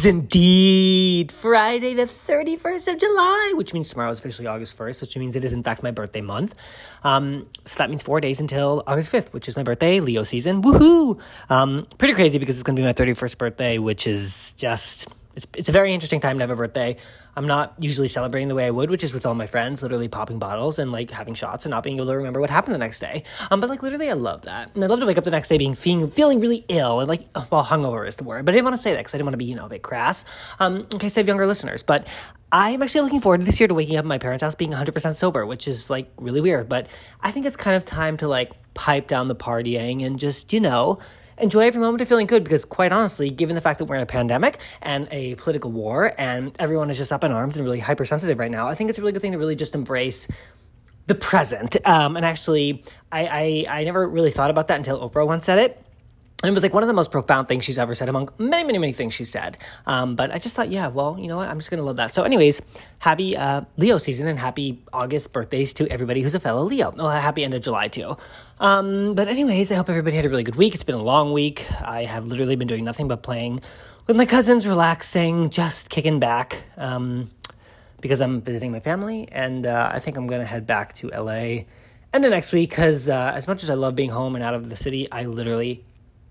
is 0.00 0.06
indeed 0.06 1.30
Friday, 1.30 1.92
the 1.92 2.04
31st 2.04 2.94
of 2.94 2.98
July, 2.98 3.52
which 3.54 3.74
means 3.74 3.90
tomorrow 3.90 4.10
is 4.10 4.18
officially 4.18 4.46
August 4.46 4.78
1st, 4.78 5.02
which 5.02 5.14
means 5.18 5.36
it 5.36 5.44
is, 5.44 5.52
in 5.52 5.62
fact, 5.62 5.82
my 5.82 5.90
birthday 5.90 6.22
month. 6.22 6.54
Um, 7.04 7.46
so 7.66 7.76
that 7.76 7.90
means 7.90 8.02
four 8.02 8.18
days 8.18 8.40
until 8.40 8.82
August 8.86 9.12
5th, 9.12 9.34
which 9.34 9.46
is 9.46 9.56
my 9.56 9.62
birthday, 9.62 10.00
Leo 10.00 10.22
season. 10.22 10.62
Woohoo! 10.62 11.20
Um, 11.50 11.86
pretty 11.98 12.14
crazy 12.14 12.38
because 12.38 12.56
it's 12.56 12.62
going 12.62 12.76
to 12.76 12.80
be 12.80 12.86
my 12.86 12.94
31st 12.94 13.36
birthday, 13.36 13.76
which 13.76 14.06
is 14.06 14.52
just, 14.52 15.06
it's, 15.34 15.46
it's 15.56 15.68
a 15.68 15.72
very 15.72 15.94
interesting 15.94 16.20
time 16.20 16.38
to 16.38 16.42
have 16.42 16.50
a 16.50 16.56
birthday. 16.56 16.96
I'm 17.36 17.46
not 17.46 17.74
usually 17.78 18.08
celebrating 18.08 18.48
the 18.48 18.54
way 18.54 18.66
I 18.66 18.70
would, 18.70 18.90
which 18.90 19.04
is 19.04 19.14
with 19.14 19.24
all 19.24 19.34
my 19.34 19.46
friends, 19.46 19.82
literally 19.82 20.08
popping 20.08 20.38
bottles 20.38 20.78
and 20.78 20.90
like 20.90 21.10
having 21.10 21.34
shots 21.34 21.64
and 21.64 21.70
not 21.70 21.84
being 21.84 21.96
able 21.96 22.06
to 22.06 22.16
remember 22.16 22.40
what 22.40 22.50
happened 22.50 22.74
the 22.74 22.78
next 22.78 22.98
day. 22.98 23.22
Um, 23.50 23.60
but 23.60 23.70
like 23.70 23.82
literally, 23.82 24.10
I 24.10 24.14
love 24.14 24.42
that, 24.42 24.74
and 24.74 24.82
I 24.82 24.88
love 24.88 25.00
to 25.00 25.06
wake 25.06 25.18
up 25.18 25.24
the 25.24 25.30
next 25.30 25.48
day 25.48 25.56
being 25.56 25.74
feeling 25.74 26.10
feeling 26.10 26.40
really 26.40 26.64
ill 26.68 27.00
and 27.00 27.08
like 27.08 27.28
well, 27.50 27.64
hungover 27.64 28.06
is 28.06 28.16
the 28.16 28.24
word, 28.24 28.44
but 28.44 28.52
I 28.52 28.56
didn't 28.56 28.64
want 28.64 28.76
to 28.76 28.82
say 28.82 28.92
that 28.92 28.98
because 28.98 29.14
I 29.14 29.18
didn't 29.18 29.26
want 29.26 29.34
to 29.34 29.38
be 29.38 29.44
you 29.44 29.54
know 29.54 29.66
a 29.66 29.68
bit 29.68 29.82
crass. 29.82 30.24
Um, 30.58 30.86
in 30.92 30.98
case 30.98 31.16
I 31.16 31.20
have 31.20 31.28
younger 31.28 31.46
listeners, 31.46 31.82
but 31.82 32.08
I'm 32.52 32.82
actually 32.82 33.02
looking 33.02 33.20
forward 33.20 33.42
this 33.42 33.60
year 33.60 33.68
to 33.68 33.74
waking 33.74 33.96
up 33.96 34.04
in 34.04 34.08
my 34.08 34.18
parents' 34.18 34.42
house 34.42 34.56
being 34.56 34.72
100% 34.72 35.14
sober, 35.14 35.46
which 35.46 35.68
is 35.68 35.88
like 35.88 36.10
really 36.18 36.40
weird. 36.40 36.68
But 36.68 36.88
I 37.20 37.30
think 37.30 37.46
it's 37.46 37.56
kind 37.56 37.76
of 37.76 37.84
time 37.84 38.16
to 38.18 38.28
like 38.28 38.50
pipe 38.74 39.06
down 39.06 39.28
the 39.28 39.36
partying 39.36 40.04
and 40.04 40.18
just 40.18 40.52
you 40.52 40.60
know 40.60 40.98
enjoy 41.40 41.66
every 41.66 41.80
moment 41.80 42.00
of 42.00 42.08
feeling 42.08 42.26
good 42.26 42.44
because, 42.44 42.64
quite 42.64 42.92
honestly, 42.92 43.30
given 43.30 43.54
the 43.54 43.60
fact 43.60 43.78
that 43.78 43.86
we're 43.86 43.96
in 43.96 44.02
a 44.02 44.06
pandemic 44.06 44.58
and 44.82 45.08
a 45.10 45.34
political 45.36 45.70
war 45.72 46.12
and 46.18 46.54
everyone 46.58 46.90
is 46.90 46.98
just 46.98 47.12
up 47.12 47.24
in 47.24 47.32
arms 47.32 47.56
and 47.56 47.64
really 47.64 47.80
hypersensitive 47.80 48.38
right 48.38 48.50
now, 48.50 48.68
I 48.68 48.74
think 48.74 48.90
it's 48.90 48.98
a 48.98 49.02
really 49.02 49.12
good 49.12 49.22
thing 49.22 49.32
to 49.32 49.38
really 49.38 49.56
just 49.56 49.74
embrace 49.74 50.28
the 51.06 51.14
present. 51.14 51.76
Um, 51.86 52.16
and 52.16 52.24
actually, 52.24 52.84
I, 53.10 53.66
I, 53.68 53.80
I 53.80 53.84
never 53.84 54.08
really 54.08 54.30
thought 54.30 54.50
about 54.50 54.68
that 54.68 54.76
until 54.76 55.08
Oprah 55.08 55.26
once 55.26 55.44
said 55.46 55.58
it 55.58 55.84
and 56.42 56.48
it 56.48 56.54
was 56.54 56.62
like 56.62 56.72
one 56.72 56.82
of 56.82 56.86
the 56.86 56.94
most 56.94 57.10
profound 57.10 57.48
things 57.48 57.66
she's 57.66 57.76
ever 57.76 57.94
said 57.94 58.08
among 58.08 58.30
many, 58.38 58.64
many, 58.64 58.78
many 58.78 58.92
things 58.94 59.12
she 59.12 59.26
said. 59.26 59.58
Um, 59.86 60.16
but 60.16 60.30
I 60.30 60.38
just 60.38 60.56
thought, 60.56 60.70
yeah, 60.70 60.88
well, 60.88 61.18
you 61.18 61.28
know 61.28 61.36
what? 61.36 61.48
I'm 61.48 61.58
just 61.58 61.70
going 61.70 61.80
to 61.80 61.84
love 61.84 61.96
that. 61.96 62.14
So, 62.14 62.22
anyways, 62.22 62.62
happy 62.98 63.36
uh, 63.36 63.62
Leo 63.76 63.98
season 63.98 64.26
and 64.26 64.38
happy 64.38 64.82
August 64.90 65.34
birthdays 65.34 65.74
to 65.74 65.86
everybody 65.88 66.22
who's 66.22 66.34
a 66.34 66.40
fellow 66.40 66.62
Leo. 66.62 66.94
Oh, 66.96 67.08
happy 67.10 67.44
end 67.44 67.52
of 67.52 67.60
July, 67.60 67.88
too. 67.88 68.16
Um, 68.58 69.14
but, 69.14 69.28
anyways, 69.28 69.70
I 69.70 69.74
hope 69.74 69.90
everybody 69.90 70.16
had 70.16 70.24
a 70.24 70.30
really 70.30 70.42
good 70.42 70.56
week. 70.56 70.74
It's 70.74 70.82
been 70.82 70.94
a 70.94 71.04
long 71.04 71.34
week. 71.34 71.66
I 71.82 72.04
have 72.04 72.26
literally 72.26 72.56
been 72.56 72.68
doing 72.68 72.84
nothing 72.84 73.06
but 73.06 73.22
playing 73.22 73.60
with 74.06 74.16
my 74.16 74.24
cousins, 74.24 74.66
relaxing, 74.66 75.50
just 75.50 75.90
kicking 75.90 76.20
back 76.20 76.62
um, 76.78 77.30
because 78.00 78.22
I'm 78.22 78.40
visiting 78.40 78.72
my 78.72 78.80
family. 78.80 79.28
And 79.30 79.66
uh, 79.66 79.90
I 79.92 79.98
think 79.98 80.16
I'm 80.16 80.26
going 80.26 80.40
to 80.40 80.46
head 80.46 80.66
back 80.66 80.94
to 80.94 81.08
LA. 81.08 81.64
And 82.14 82.24
the 82.24 82.30
next 82.30 82.54
week, 82.54 82.70
because 82.70 83.10
uh, 83.10 83.32
as 83.34 83.46
much 83.46 83.62
as 83.62 83.68
I 83.68 83.74
love 83.74 83.94
being 83.94 84.08
home 84.08 84.36
and 84.36 84.42
out 84.42 84.54
of 84.54 84.70
the 84.70 84.76
city, 84.76 85.06
I 85.12 85.26
literally 85.26 85.84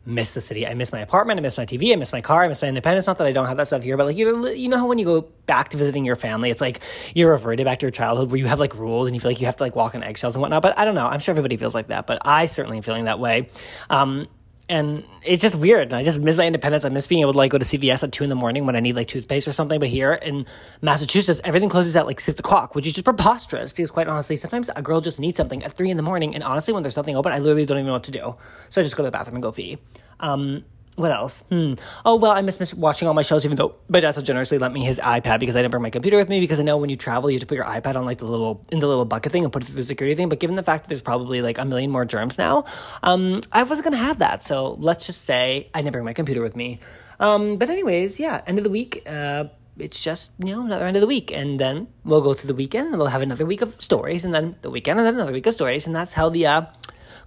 miss 0.10 0.34
the 0.34 0.42
city. 0.42 0.68
I 0.68 0.74
miss 0.74 0.92
my 0.92 1.00
apartment. 1.00 1.40
I 1.40 1.42
miss 1.42 1.58
my 1.58 1.66
TV. 1.66 1.94
I 1.94 1.96
miss 1.96 2.12
my 2.12 2.22
car. 2.22 2.44
I 2.44 2.48
miss 2.48 2.62
my 2.62 2.68
independence. 2.68 3.08
Not 3.08 3.18
that 3.20 3.28
I 3.28 3.32
don't 3.32 3.46
have 3.46 3.58
that 3.58 3.68
stuff 3.68 3.84
here, 3.84 3.96
but 3.96 4.08
like 4.08 4.18
you 4.18 4.32
know, 4.32 4.50
you 4.50 4.68
know 4.68 4.78
how 4.78 4.88
when 4.88 4.98
you 4.98 5.06
go 5.06 5.22
back 5.46 5.70
to 5.70 5.78
visiting 5.78 6.06
your 6.06 6.16
family, 6.16 6.50
it's 6.50 6.62
like 6.62 6.82
you're 7.14 7.32
reverted 7.32 7.66
back 7.66 7.80
to 7.80 7.86
your 7.86 7.92
childhood 7.92 8.32
where 8.32 8.40
you 8.40 8.48
have 8.48 8.60
like 8.60 8.76
rules 8.76 9.08
and 9.08 9.16
you 9.16 9.22
feel 9.22 9.32
like 9.32 9.40
you 9.40 9.46
have 9.46 9.58
to 9.58 9.64
like 9.64 9.76
walk 9.76 9.96
on 9.96 10.04
eggshells 10.04 10.36
and 10.36 10.42
whatnot. 10.42 10.62
But 10.62 10.78
I 10.78 10.86
don't 10.86 10.96
know. 10.96 11.08
I'm 11.08 11.20
sure 11.20 11.32
everybody 11.32 11.58
feels 11.58 11.76
like 11.76 11.88
that, 11.88 12.08
but 12.08 12.20
I 12.26 12.48
certainly 12.48 12.78
am 12.78 12.84
feeling 12.84 13.06
that 13.06 13.20
way. 13.20 13.50
Um, 13.90 14.28
and 14.70 15.04
it's 15.24 15.42
just 15.42 15.56
weird. 15.56 15.92
I 15.94 16.04
just 16.04 16.20
miss 16.20 16.38
my 16.38 16.46
independence. 16.46 16.86
I 16.86 16.90
miss 16.90 17.08
being 17.08 17.22
able 17.22 17.34
to 17.34 17.38
like 17.40 17.52
go 17.52 17.58
to 17.58 17.66
CVS 17.66 18.04
at 18.04 18.12
two 18.12 18.24
in 18.24 18.30
the 18.30 18.36
morning 18.36 18.68
when 18.68 18.76
I 18.76 18.80
need 18.80 18.96
like 18.96 19.08
toothpaste 19.08 19.48
or 19.48 19.52
something. 19.52 19.80
But 19.80 19.90
here 19.90 20.14
in 20.14 20.46
Massachusetts, 20.82 21.42
everything 21.44 21.70
closes 21.70 21.96
at 21.96 22.06
like 22.06 22.20
six 22.20 22.40
o'clock, 22.40 22.76
which 22.76 22.86
is 22.86 22.94
just 22.94 23.06
preposterous. 23.06 23.74
Because 23.74 23.90
quite 23.90 24.08
honestly, 24.08 24.36
sometimes 24.36 24.70
a 24.76 24.82
girl 24.84 25.02
just 25.02 25.20
needs 25.20 25.38
something 25.38 25.64
at 25.64 25.74
three 25.74 25.90
in 25.90 25.98
the 25.98 26.04
morning, 26.04 26.36
and 26.36 26.44
honestly, 26.44 26.74
when 26.74 26.84
there's 26.84 26.96
nothing 26.96 27.16
open, 27.16 27.32
I 27.32 27.40
literally 27.40 27.66
don't 27.66 27.78
even 27.78 27.88
know 27.88 27.94
what 27.94 28.04
to 28.04 28.12
do. 28.12 28.36
So 28.70 28.80
I 28.80 28.84
just 28.84 28.96
go 28.96 29.04
to 29.04 29.08
the 29.08 29.12
bathroom 29.12 29.38
and 29.38 29.44
go 29.44 29.52
pee. 29.52 29.80
Um, 30.20 30.64
what 31.00 31.12
else? 31.12 31.44
Hmm. 31.50 31.76
Oh 32.06 32.16
well, 32.16 32.32
I 32.32 32.42
miss, 32.42 32.60
miss 32.60 32.74
watching 32.74 33.08
all 33.08 33.14
my 33.14 33.22
shows, 33.22 33.46
even 33.46 33.56
though 33.56 33.76
my 33.88 34.02
dad 34.02 34.12
so 34.12 34.22
generously 34.22 34.58
lent 34.58 34.74
me 34.74 34.84
his 34.84 35.00
iPad 35.00 35.40
because 35.40 35.56
I 35.56 35.62
didn't 35.62 35.72
bring 35.72 35.82
my 35.82 35.90
computer 35.90 36.18
with 36.18 36.28
me 36.28 36.42
because 36.42 36.60
I 36.60 36.64
know 36.64 36.78
when 36.78 36.90
you 36.90 36.98
travel, 36.98 37.30
you 37.30 37.36
have 37.36 37.42
to 37.42 37.48
put 37.48 37.56
your 37.56 37.66
iPad 37.66 37.96
on 37.96 38.06
like 38.06 38.18
the 38.18 38.26
little 38.26 38.66
in 38.70 38.80
the 38.80 38.88
little 38.88 39.06
bucket 39.06 39.32
thing 39.32 39.46
and 39.46 39.54
put 39.54 39.64
it 39.64 39.68
through 39.68 39.76
the 39.76 39.84
security 39.84 40.16
thing. 40.16 40.28
But 40.28 40.40
given 40.40 40.58
the 40.58 40.64
fact 40.64 40.84
that 40.84 40.90
there's 40.90 41.02
probably 41.02 41.42
like 41.42 41.58
a 41.58 41.64
million 41.64 41.90
more 41.90 42.04
germs 42.04 42.38
now, 42.38 42.66
um, 43.02 43.40
I 43.52 43.64
wasn't 43.64 43.86
gonna 43.86 43.98
have 43.98 44.20
that. 44.20 44.44
So 44.44 44.76
let's 44.80 45.06
just 45.06 45.24
say 45.24 45.70
I 45.74 45.82
didn't 45.82 45.94
bring 45.94 46.06
my 46.06 46.14
computer 46.14 46.42
with 46.42 46.58
me. 46.58 46.82
Um, 47.22 47.56
but 47.58 47.70
anyways, 47.70 48.20
yeah, 48.20 48.42
end 48.46 48.58
of 48.58 48.66
the 48.66 48.70
week. 48.70 49.04
Uh, 49.08 49.46
it's 49.78 50.02
just 50.02 50.34
you 50.44 50.54
know 50.54 50.66
another 50.66 50.86
end 50.86 50.98
of 50.98 51.02
the 51.02 51.08
week, 51.08 51.32
and 51.32 51.60
then 51.60 51.88
we'll 52.04 52.22
go 52.22 52.34
to 52.34 52.46
the 52.46 52.54
weekend, 52.54 52.90
and 52.90 52.98
we'll 52.98 53.08
have 53.08 53.22
another 53.22 53.46
week 53.46 53.62
of 53.62 53.82
stories, 53.82 54.26
and 54.26 54.36
then 54.36 54.56
the 54.62 54.70
weekend, 54.70 55.00
and 55.00 55.08
then 55.08 55.16
another 55.16 55.32
week 55.32 55.48
of 55.48 55.54
stories, 55.54 55.88
and 55.88 55.96
that's 55.96 56.12
how 56.12 56.28
the 56.28 56.46
uh, 56.46 56.62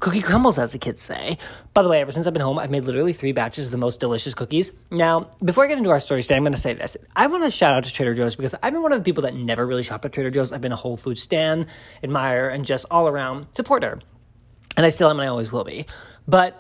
cookie 0.02 0.20
crumbles, 0.20 0.58
as 0.58 0.72
the 0.72 0.78
kids 0.78 1.00
say. 1.00 1.38
By 1.74 1.82
the 1.82 1.88
way, 1.88 2.00
ever 2.00 2.10
since 2.10 2.26
I've 2.26 2.32
been 2.32 2.42
home, 2.42 2.58
I've 2.58 2.72
made 2.72 2.84
literally 2.84 3.12
three 3.12 3.30
batches 3.30 3.66
of 3.66 3.70
the 3.70 3.78
most 3.78 4.00
delicious 4.00 4.34
cookies. 4.34 4.72
Now, 4.90 5.30
before 5.42 5.64
I 5.64 5.68
get 5.68 5.78
into 5.78 5.90
our 5.90 6.00
story 6.00 6.22
today, 6.22 6.34
I'm 6.34 6.42
going 6.42 6.52
to 6.52 6.60
say 6.60 6.74
this. 6.74 6.96
I 7.14 7.28
want 7.28 7.44
to 7.44 7.50
shout 7.52 7.72
out 7.72 7.84
to 7.84 7.92
Trader 7.92 8.12
Joe's 8.12 8.34
because 8.34 8.56
I've 8.60 8.72
been 8.72 8.82
one 8.82 8.92
of 8.92 8.98
the 8.98 9.04
people 9.04 9.22
that 9.22 9.34
never 9.34 9.64
really 9.64 9.84
shop 9.84 10.04
at 10.04 10.12
Trader 10.12 10.32
Joe's. 10.32 10.52
I've 10.52 10.60
been 10.60 10.72
a 10.72 10.76
Whole 10.76 10.96
Food 10.96 11.18
stan, 11.18 11.68
admirer, 12.02 12.48
and 12.48 12.64
just 12.64 12.84
all 12.90 13.06
around 13.06 13.46
supporter. 13.54 14.00
And 14.76 14.84
I 14.84 14.88
still 14.88 15.08
am, 15.08 15.20
and 15.20 15.24
I 15.24 15.28
always 15.28 15.52
will 15.52 15.62
be. 15.62 15.86
But 16.26 16.54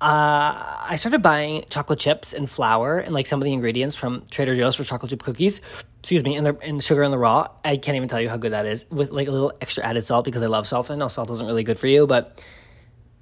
uh, 0.00 0.84
I 0.86 0.94
started 0.94 1.20
buying 1.20 1.64
chocolate 1.70 1.98
chips 1.98 2.32
and 2.32 2.48
flour 2.48 3.00
and 3.00 3.12
like 3.12 3.26
some 3.26 3.40
of 3.40 3.44
the 3.44 3.52
ingredients 3.52 3.96
from 3.96 4.22
Trader 4.30 4.54
Joe's 4.54 4.76
for 4.76 4.84
chocolate 4.84 5.10
chip 5.10 5.22
cookies. 5.22 5.60
Excuse 5.98 6.22
me, 6.22 6.36
and 6.36 6.46
the 6.46 6.56
and 6.62 6.84
sugar 6.84 7.02
in 7.02 7.10
the 7.10 7.18
raw. 7.18 7.48
I 7.64 7.76
can't 7.76 7.96
even 7.96 8.08
tell 8.08 8.20
you 8.20 8.28
how 8.28 8.36
good 8.36 8.52
that 8.52 8.66
is 8.66 8.86
with 8.88 9.10
like 9.10 9.26
a 9.26 9.32
little 9.32 9.52
extra 9.60 9.84
added 9.84 10.02
salt 10.02 10.24
because 10.24 10.42
I 10.44 10.46
love 10.46 10.68
salt. 10.68 10.92
I 10.92 10.94
know 10.94 11.08
salt 11.08 11.28
isn't 11.32 11.44
really 11.44 11.64
good 11.64 11.78
for 11.78 11.88
you, 11.88 12.06
but 12.06 12.40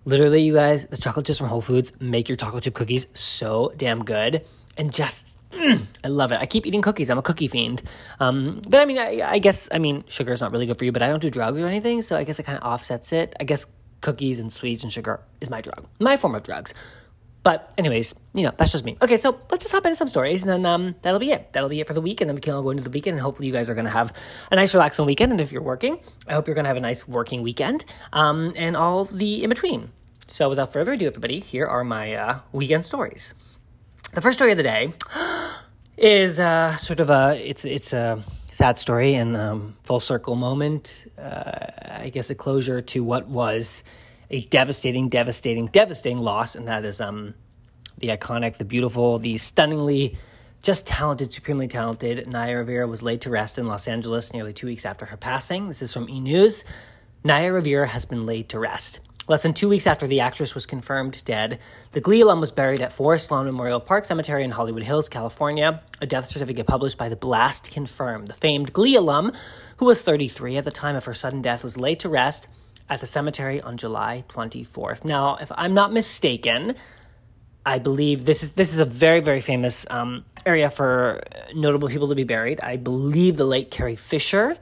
Literally, 0.04 0.42
you 0.42 0.54
guys, 0.54 0.86
the 0.86 0.96
chocolate 0.96 1.26
chips 1.26 1.38
from 1.38 1.48
Whole 1.48 1.60
Foods 1.60 1.92
make 2.00 2.28
your 2.28 2.36
chocolate 2.36 2.64
chip 2.64 2.74
cookies 2.74 3.06
so 3.14 3.72
damn 3.76 4.04
good. 4.04 4.44
And 4.76 4.92
just, 4.92 5.36
mm, 5.52 5.86
I 6.02 6.08
love 6.08 6.32
it. 6.32 6.40
I 6.40 6.46
keep 6.46 6.66
eating 6.66 6.82
cookies. 6.82 7.08
I'm 7.08 7.18
a 7.18 7.22
cookie 7.22 7.46
fiend. 7.46 7.82
Um, 8.18 8.60
but 8.68 8.80
I 8.80 8.84
mean, 8.84 8.98
I, 8.98 9.20
I 9.22 9.38
guess, 9.38 9.68
I 9.70 9.78
mean, 9.78 10.02
sugar 10.08 10.32
is 10.32 10.40
not 10.40 10.50
really 10.50 10.66
good 10.66 10.78
for 10.78 10.84
you, 10.84 10.92
but 10.92 11.02
I 11.02 11.08
don't 11.08 11.20
do 11.20 11.30
drugs 11.30 11.60
or 11.60 11.66
anything. 11.66 12.02
So 12.02 12.16
I 12.16 12.24
guess 12.24 12.40
it 12.40 12.44
kind 12.44 12.58
of 12.58 12.64
offsets 12.64 13.12
it. 13.12 13.34
I 13.38 13.44
guess 13.44 13.66
cookies 14.00 14.40
and 14.40 14.52
sweets 14.52 14.82
and 14.82 14.92
sugar 14.92 15.20
is 15.40 15.48
my 15.48 15.60
drug, 15.60 15.86
my 16.00 16.16
form 16.16 16.34
of 16.34 16.42
drugs. 16.42 16.74
But 17.42 17.72
anyways, 17.76 18.14
you 18.34 18.44
know, 18.44 18.52
that's 18.56 18.70
just 18.70 18.84
me. 18.84 18.96
Okay, 19.02 19.16
so 19.16 19.40
let's 19.50 19.64
just 19.64 19.74
hop 19.74 19.84
into 19.84 19.96
some 19.96 20.08
stories 20.08 20.42
and 20.42 20.50
then 20.50 20.64
um, 20.64 20.94
that'll 21.02 21.18
be 21.18 21.32
it. 21.32 21.52
That'll 21.52 21.68
be 21.68 21.80
it 21.80 21.88
for 21.88 21.94
the 21.94 22.00
week 22.00 22.20
and 22.20 22.30
then 22.30 22.36
we 22.36 22.40
can 22.40 22.54
all 22.54 22.62
go 22.62 22.70
into 22.70 22.84
the 22.84 22.90
weekend 22.90 23.14
and 23.14 23.22
hopefully 23.22 23.48
you 23.48 23.52
guys 23.52 23.68
are 23.68 23.74
going 23.74 23.86
to 23.86 23.90
have 23.90 24.12
a 24.50 24.56
nice 24.56 24.74
relaxing 24.74 25.06
weekend 25.06 25.32
and 25.32 25.40
if 25.40 25.50
you're 25.50 25.62
working, 25.62 25.98
I 26.28 26.34
hope 26.34 26.46
you're 26.46 26.54
going 26.54 26.64
to 26.64 26.68
have 26.68 26.76
a 26.76 26.80
nice 26.80 27.06
working 27.08 27.42
weekend 27.42 27.84
um, 28.12 28.52
and 28.56 28.76
all 28.76 29.04
the 29.04 29.42
in 29.42 29.48
between. 29.48 29.90
So 30.28 30.48
without 30.48 30.72
further 30.72 30.92
ado, 30.92 31.06
everybody, 31.08 31.40
here 31.40 31.66
are 31.66 31.82
my 31.82 32.14
uh, 32.14 32.38
weekend 32.52 32.84
stories. 32.84 33.34
The 34.14 34.20
first 34.20 34.38
story 34.38 34.52
of 34.52 34.56
the 34.56 34.62
day 34.62 34.92
is 35.96 36.38
uh, 36.38 36.76
sort 36.76 37.00
of 37.00 37.10
a 37.10 37.34
it's 37.44 37.64
it's 37.64 37.92
a 37.92 38.22
sad 38.52 38.78
story 38.78 39.14
and 39.14 39.36
um, 39.36 39.76
full 39.82 40.00
circle 40.00 40.36
moment. 40.36 41.10
Uh, 41.18 41.66
I 42.02 42.10
guess 42.10 42.30
a 42.30 42.34
closure 42.34 42.80
to 42.82 43.02
what 43.02 43.26
was 43.26 43.82
a 44.32 44.40
devastating, 44.40 45.10
devastating, 45.10 45.66
devastating 45.66 46.18
loss, 46.18 46.56
and 46.56 46.66
that 46.66 46.84
is 46.84 47.00
um, 47.00 47.34
the 47.98 48.08
iconic, 48.08 48.56
the 48.56 48.64
beautiful, 48.64 49.18
the 49.18 49.36
stunningly 49.36 50.18
just 50.62 50.86
talented, 50.86 51.32
supremely 51.32 51.68
talented 51.68 52.26
Naya 52.26 52.58
Rivera 52.58 52.86
was 52.86 53.02
laid 53.02 53.20
to 53.22 53.30
rest 53.30 53.58
in 53.58 53.66
Los 53.66 53.86
Angeles 53.86 54.32
nearly 54.32 54.52
two 54.52 54.66
weeks 54.66 54.86
after 54.86 55.04
her 55.06 55.16
passing. 55.16 55.68
This 55.68 55.82
is 55.82 55.92
from 55.92 56.08
E 56.08 56.20
News. 56.20 56.64
Naya 57.24 57.52
Rivera 57.52 57.86
has 57.86 58.04
been 58.04 58.24
laid 58.24 58.48
to 58.48 58.58
rest. 58.58 59.00
Less 59.28 59.42
than 59.42 59.54
two 59.54 59.68
weeks 59.68 59.86
after 59.86 60.06
the 60.06 60.20
actress 60.20 60.54
was 60.54 60.66
confirmed 60.66 61.22
dead, 61.24 61.60
the 61.92 62.00
Glee 62.00 62.22
alum 62.22 62.40
was 62.40 62.50
buried 62.50 62.80
at 62.80 62.92
Forest 62.92 63.30
Lawn 63.30 63.46
Memorial 63.46 63.78
Park 63.80 64.04
Cemetery 64.04 64.42
in 64.42 64.50
Hollywood 64.50 64.82
Hills, 64.82 65.08
California. 65.08 65.82
A 66.00 66.06
death 66.06 66.26
certificate 66.26 66.66
published 66.66 66.98
by 66.98 67.08
The 67.08 67.16
Blast 67.16 67.70
confirmed 67.70 68.28
the 68.28 68.34
famed 68.34 68.72
Glee 68.72 68.96
alum, 68.96 69.32
who 69.76 69.86
was 69.86 70.02
33 70.02 70.56
at 70.56 70.64
the 70.64 70.72
time 70.72 70.96
of 70.96 71.04
her 71.04 71.14
sudden 71.14 71.42
death, 71.42 71.62
was 71.62 71.76
laid 71.76 72.00
to 72.00 72.08
rest 72.08 72.48
at 72.88 73.00
the 73.00 73.06
cemetery 73.06 73.60
on 73.60 73.76
July 73.76 74.24
24th. 74.28 75.04
Now, 75.04 75.36
if 75.36 75.50
I'm 75.54 75.74
not 75.74 75.92
mistaken, 75.92 76.74
I 77.64 77.78
believe 77.78 78.24
this 78.24 78.42
is 78.42 78.52
this 78.52 78.72
is 78.72 78.80
a 78.80 78.84
very 78.84 79.20
very 79.20 79.40
famous 79.40 79.86
um, 79.88 80.24
area 80.44 80.68
for 80.68 81.22
notable 81.54 81.88
people 81.88 82.08
to 82.08 82.14
be 82.14 82.24
buried. 82.24 82.60
I 82.60 82.76
believe 82.76 83.36
the 83.36 83.44
late 83.44 83.70
Carrie 83.70 83.96
Fisher 83.96 84.56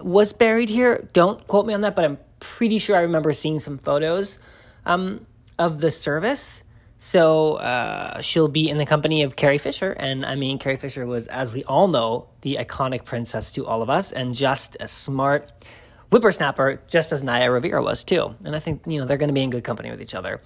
was 0.00 0.32
buried 0.32 0.68
here. 0.68 1.08
Don't 1.12 1.46
quote 1.46 1.66
me 1.66 1.74
on 1.74 1.80
that, 1.80 1.96
but 1.96 2.04
I'm 2.04 2.18
pretty 2.40 2.78
sure 2.78 2.96
I 2.96 3.02
remember 3.02 3.32
seeing 3.32 3.58
some 3.58 3.78
photos 3.78 4.38
um, 4.84 5.26
of 5.58 5.80
the 5.80 5.90
service. 5.90 6.62
So 6.98 7.54
uh, 7.54 8.20
she'll 8.20 8.48
be 8.48 8.68
in 8.68 8.78
the 8.78 8.86
company 8.86 9.24
of 9.24 9.34
Carrie 9.34 9.58
Fisher. 9.58 9.90
And 9.90 10.24
I 10.24 10.36
mean, 10.36 10.58
Carrie 10.58 10.76
Fisher 10.76 11.04
was, 11.04 11.26
as 11.26 11.52
we 11.52 11.64
all 11.64 11.88
know, 11.88 12.28
the 12.42 12.58
iconic 12.60 13.04
princess 13.04 13.50
to 13.52 13.66
all 13.66 13.82
of 13.82 13.90
us 13.90 14.12
and 14.12 14.36
just 14.36 14.76
a 14.78 14.86
smart 14.86 15.50
whippersnapper, 16.12 16.80
just 16.86 17.12
as 17.12 17.22
Naya 17.22 17.50
Rivera 17.50 17.82
was 17.82 18.04
too. 18.04 18.34
And 18.44 18.54
I 18.54 18.58
think, 18.58 18.82
you 18.86 18.98
know, 18.98 19.06
they're 19.06 19.16
going 19.16 19.28
to 19.28 19.34
be 19.34 19.42
in 19.42 19.50
good 19.50 19.64
company 19.64 19.90
with 19.90 20.00
each 20.00 20.14
other. 20.14 20.40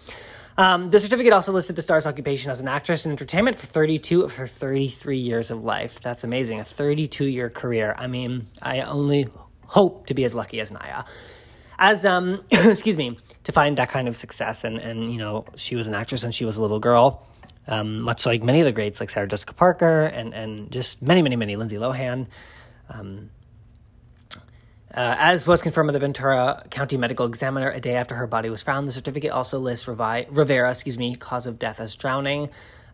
Um, 0.57 0.91
the 0.91 0.99
certificate 0.99 1.33
also 1.33 1.53
listed 1.53 1.77
the 1.77 1.83
star's 1.83 2.07
occupation 2.07 2.51
as 2.51 2.61
an 2.61 2.69
actress 2.69 3.05
in 3.05 3.13
entertainment 3.13 3.59
for 3.59 3.67
32 3.67 4.23
of 4.23 4.37
her 4.37 4.47
33 4.47 5.19
years 5.19 5.51
of 5.51 5.63
life. 5.63 6.01
That's 6.01 6.25
amazing. 6.25 6.61
A 6.61 6.65
32 6.65 7.27
year 7.27 7.51
career. 7.51 7.95
I 7.99 8.07
mean, 8.07 8.47
I 8.63 8.81
only 8.81 9.29
hope 9.67 10.07
to 10.07 10.15
be 10.15 10.25
as 10.25 10.35
lucky 10.35 10.61
as 10.61 10.71
Naya 10.71 11.05
as 11.79 12.07
um 12.07 12.43
excuse 12.51 12.97
me 12.97 13.19
to 13.45 13.53
find 13.53 13.77
that 13.77 13.91
kind 13.91 14.09
of 14.09 14.17
success 14.17 14.65
and 14.65 14.79
and 14.79 15.13
you 15.13 15.19
know 15.19 15.45
she 15.57 15.75
was 15.77 15.87
an 15.89 15.95
actress 15.95 16.23
and 16.23 16.35
she 16.35 16.45
was 16.45 16.57
a 16.57 16.63
little 16.63 16.79
girl 16.79 17.27
um, 17.69 18.01
much 18.01 18.27
like 18.27 18.43
many 18.43 18.61
of 18.61 18.65
the 18.65 18.73
greats 18.73 19.01
like 19.01 19.11
Sarah 19.11 19.27
Jessica 19.27 19.55
Parker 19.55 20.03
and, 20.03 20.33
and 20.35 20.71
just 20.71 21.03
many, 21.03 21.23
many, 21.23 21.37
many, 21.37 21.57
Lindsay 21.57 21.77
Lohan. 21.77 22.27
Um, 22.89 23.31
uh, 24.97 25.15
as 25.19 25.47
was 25.47 25.63
confirmed 25.63 25.89
by 25.89 25.93
the 25.93 25.99
Ventura 25.99 26.65
County 26.71 26.97
Medical 26.97 27.27
Examiner 27.27 27.71
a 27.71 27.81
day 27.81 27.97
after 27.97 28.15
her 28.15 28.27
body 28.27 28.49
was 28.49 28.63
found, 28.63 28.89
the 28.89 28.93
certificate 28.93 29.31
also 29.31 29.59
lists 29.59 29.87
Revi- 29.87 30.27
Rivera, 30.31 30.71
excuse 30.71 30.99
me, 30.99 31.15
cause 31.15 31.47
of 31.47 31.59
death 31.59 31.79
as 31.81 31.95
drowning. 31.95 32.49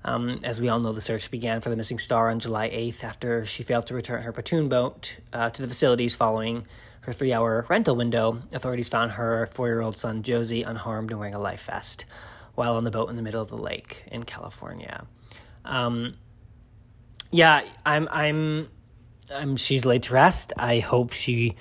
Um, 0.05 0.41
as 0.43 0.61
we 0.61 0.69
all 0.69 0.81
know, 0.81 0.93
the 0.93 1.01
search 1.01 1.31
began 1.31 1.61
for 1.61 1.71
the 1.71 1.77
missing 1.77 1.99
star 1.99 2.29
on 2.29 2.41
July 2.41 2.69
8th 2.71 3.05
after 3.05 3.47
she 3.47 3.63
failed 3.63 3.87
to 3.87 3.95
return 3.95 4.23
her 4.23 4.33
platoon 4.33 4.69
boat 4.69 5.17
uh, 5.33 5.51
to 5.51 5.63
the 5.63 5.69
facilities 5.69 6.17
following 6.17 6.67
her 7.03 7.13
three 7.13 7.33
hour 7.33 7.67
rental 7.69 7.95
window. 7.95 8.43
Authorities 8.53 8.89
found 8.89 9.13
her 9.13 9.49
four 9.53 9.69
year 9.69 9.81
old 9.81 9.97
son, 9.97 10.23
Josey, 10.23 10.63
unharmed 10.63 11.11
and 11.11 11.21
wearing 11.21 11.35
a 11.35 11.39
life 11.39 11.67
vest 11.67 12.05
while 12.55 12.77
on 12.77 12.85
the 12.85 12.91
boat 12.91 13.11
in 13.11 13.17
the 13.17 13.23
middle 13.23 13.41
of 13.41 13.49
the 13.49 13.57
lake 13.57 14.05
in 14.11 14.25
California. 14.25 15.07
Um, 15.65 16.15
yeah, 17.31 17.63
I'm, 17.87 18.09
I'm, 18.11 18.69
I'm, 19.35 19.57
she's 19.57 19.85
laid 19.85 20.03
to 20.05 20.15
rest. 20.15 20.53
I 20.57 20.81
hope 20.81 21.13
she, 21.13 21.57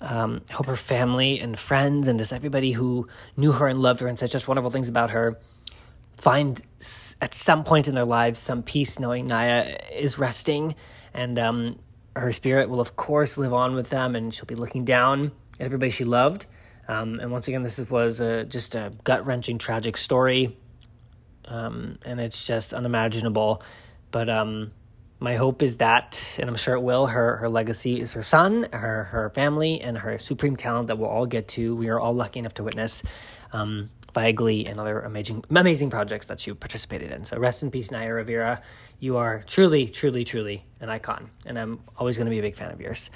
um, 0.00 0.42
hope 0.52 0.66
her 0.66 0.76
family 0.76 1.40
and 1.40 1.58
friends 1.58 2.08
and 2.08 2.18
just 2.18 2.32
everybody 2.32 2.72
who 2.72 3.08
knew 3.36 3.52
her 3.52 3.66
and 3.66 3.80
loved 3.80 4.00
her 4.00 4.06
and 4.06 4.18
said 4.18 4.30
just 4.30 4.46
wonderful 4.46 4.70
things 4.70 4.88
about 4.88 5.10
her 5.10 5.38
find 6.18 6.60
at 7.20 7.32
some 7.32 7.64
point 7.64 7.88
in 7.88 7.94
their 7.94 8.04
lives 8.04 8.38
some 8.38 8.62
peace 8.62 8.98
knowing 8.98 9.26
Naya 9.26 9.78
is 9.92 10.18
resting. 10.18 10.74
And 11.14 11.38
um, 11.38 11.78
her 12.14 12.32
spirit 12.32 12.68
will 12.68 12.80
of 12.80 12.96
course 12.96 13.38
live 13.38 13.52
on 13.52 13.74
with 13.74 13.88
them 13.88 14.14
and 14.14 14.34
she'll 14.34 14.44
be 14.44 14.56
looking 14.56 14.84
down 14.84 15.32
at 15.58 15.66
everybody 15.66 15.90
she 15.90 16.04
loved. 16.04 16.46
Um, 16.88 17.20
and 17.20 17.30
once 17.30 17.48
again 17.48 17.62
this 17.62 17.78
was 17.88 18.20
a, 18.20 18.44
just 18.44 18.74
a 18.74 18.92
gut-wrenching 19.04 19.58
tragic 19.58 19.96
story. 19.96 20.56
Um, 21.44 21.98
and 22.04 22.20
it's 22.20 22.46
just 22.46 22.74
unimaginable. 22.74 23.62
But 24.10 24.28
um, 24.28 24.72
my 25.20 25.36
hope 25.36 25.62
is 25.62 25.78
that 25.78 26.36
and 26.38 26.48
i'm 26.48 26.56
sure 26.56 26.74
it 26.74 26.80
will 26.80 27.06
her, 27.06 27.36
her 27.36 27.48
legacy 27.48 28.00
is 28.00 28.12
her 28.12 28.22
son 28.22 28.66
her, 28.72 29.04
her 29.04 29.30
family 29.30 29.80
and 29.80 29.98
her 29.98 30.18
supreme 30.18 30.56
talent 30.56 30.86
that 30.88 30.98
we'll 30.98 31.10
all 31.10 31.26
get 31.26 31.48
to 31.48 31.74
we 31.76 31.88
are 31.88 31.98
all 31.98 32.12
lucky 32.12 32.38
enough 32.38 32.54
to 32.54 32.62
witness 32.62 33.02
um, 33.52 33.88
via 34.14 34.32
Glee 34.32 34.66
and 34.66 34.80
other 34.80 35.00
amazing 35.00 35.44
amazing 35.50 35.90
projects 35.90 36.26
that 36.26 36.40
she 36.40 36.52
participated 36.52 37.12
in. 37.12 37.24
So 37.24 37.38
rest 37.38 37.62
in 37.62 37.70
peace, 37.70 37.90
Naya 37.90 38.12
Rivera. 38.12 38.62
You 39.00 39.16
are 39.16 39.44
truly, 39.46 39.86
truly, 39.86 40.24
truly 40.24 40.64
an 40.80 40.88
icon, 40.88 41.30
and 41.46 41.58
I'm 41.58 41.80
always 41.96 42.16
going 42.16 42.26
to 42.26 42.30
be 42.30 42.38
a 42.38 42.42
big 42.42 42.56
fan 42.56 42.72
of 42.72 42.80
yours. 42.80 43.10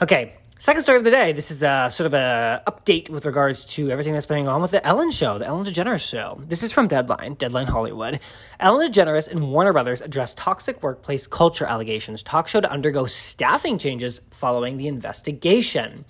Okay, 0.00 0.36
second 0.58 0.82
story 0.82 0.98
of 0.98 1.04
the 1.04 1.10
day. 1.10 1.32
This 1.32 1.50
is 1.50 1.62
a 1.62 1.88
sort 1.90 2.06
of 2.06 2.14
a 2.14 2.62
update 2.66 3.10
with 3.10 3.24
regards 3.24 3.64
to 3.66 3.90
everything 3.90 4.12
that's 4.12 4.26
been 4.26 4.44
going 4.44 4.48
on 4.48 4.60
with 4.60 4.72
the 4.72 4.84
Ellen 4.84 5.10
Show, 5.10 5.38
the 5.38 5.46
Ellen 5.46 5.64
DeGeneres 5.64 6.08
Show. 6.08 6.40
This 6.46 6.64
is 6.64 6.72
from 6.72 6.88
Deadline, 6.88 7.34
Deadline 7.34 7.66
Hollywood. 7.66 8.18
Ellen 8.58 8.90
DeGeneres 8.90 9.28
and 9.28 9.52
Warner 9.52 9.72
Brothers 9.72 10.02
address 10.02 10.34
toxic 10.34 10.82
workplace 10.82 11.26
culture 11.28 11.64
allegations. 11.64 12.24
Talk 12.24 12.48
show 12.48 12.60
to 12.60 12.70
undergo 12.70 13.06
staffing 13.06 13.78
changes 13.78 14.20
following 14.30 14.76
the 14.76 14.88
investigation. 14.88 16.04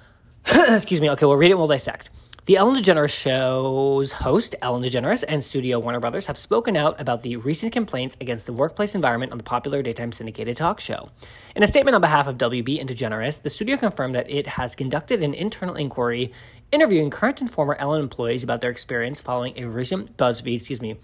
Excuse 0.46 1.00
me. 1.00 1.10
Okay, 1.10 1.24
we'll 1.24 1.36
read 1.36 1.48
it 1.48 1.52
and 1.52 1.58
we'll 1.58 1.68
dissect. 1.68 2.10
The 2.46 2.58
Ellen 2.58 2.76
DeGeneres 2.76 3.10
Show's 3.10 4.12
host, 4.12 4.54
Ellen 4.62 4.84
DeGeneres, 4.84 5.24
and 5.26 5.42
studio 5.42 5.80
Warner 5.80 5.98
Brothers 5.98 6.26
have 6.26 6.38
spoken 6.38 6.76
out 6.76 7.00
about 7.00 7.24
the 7.24 7.34
recent 7.34 7.72
complaints 7.72 8.16
against 8.20 8.46
the 8.46 8.52
workplace 8.52 8.94
environment 8.94 9.32
on 9.32 9.38
the 9.38 9.42
popular 9.42 9.82
daytime 9.82 10.12
syndicated 10.12 10.56
talk 10.56 10.78
show. 10.78 11.10
In 11.56 11.64
a 11.64 11.66
statement 11.66 11.96
on 11.96 12.00
behalf 12.00 12.28
of 12.28 12.38
WB 12.38 12.80
and 12.80 12.88
DeGeneres, 12.88 13.42
the 13.42 13.50
studio 13.50 13.76
confirmed 13.76 14.14
that 14.14 14.30
it 14.30 14.46
has 14.46 14.76
conducted 14.76 15.24
an 15.24 15.34
internal 15.34 15.74
inquiry 15.74 16.32
interviewing 16.70 17.10
current 17.10 17.40
and 17.40 17.50
former 17.50 17.74
Ellen 17.80 18.00
employees 18.00 18.44
about 18.44 18.60
their 18.60 18.70
experience 18.70 19.20
following 19.20 19.54
a 19.56 19.64
recent 19.64 20.16
BuzzFeed, 20.16 20.54
excuse 20.54 20.80
me, 20.80 20.98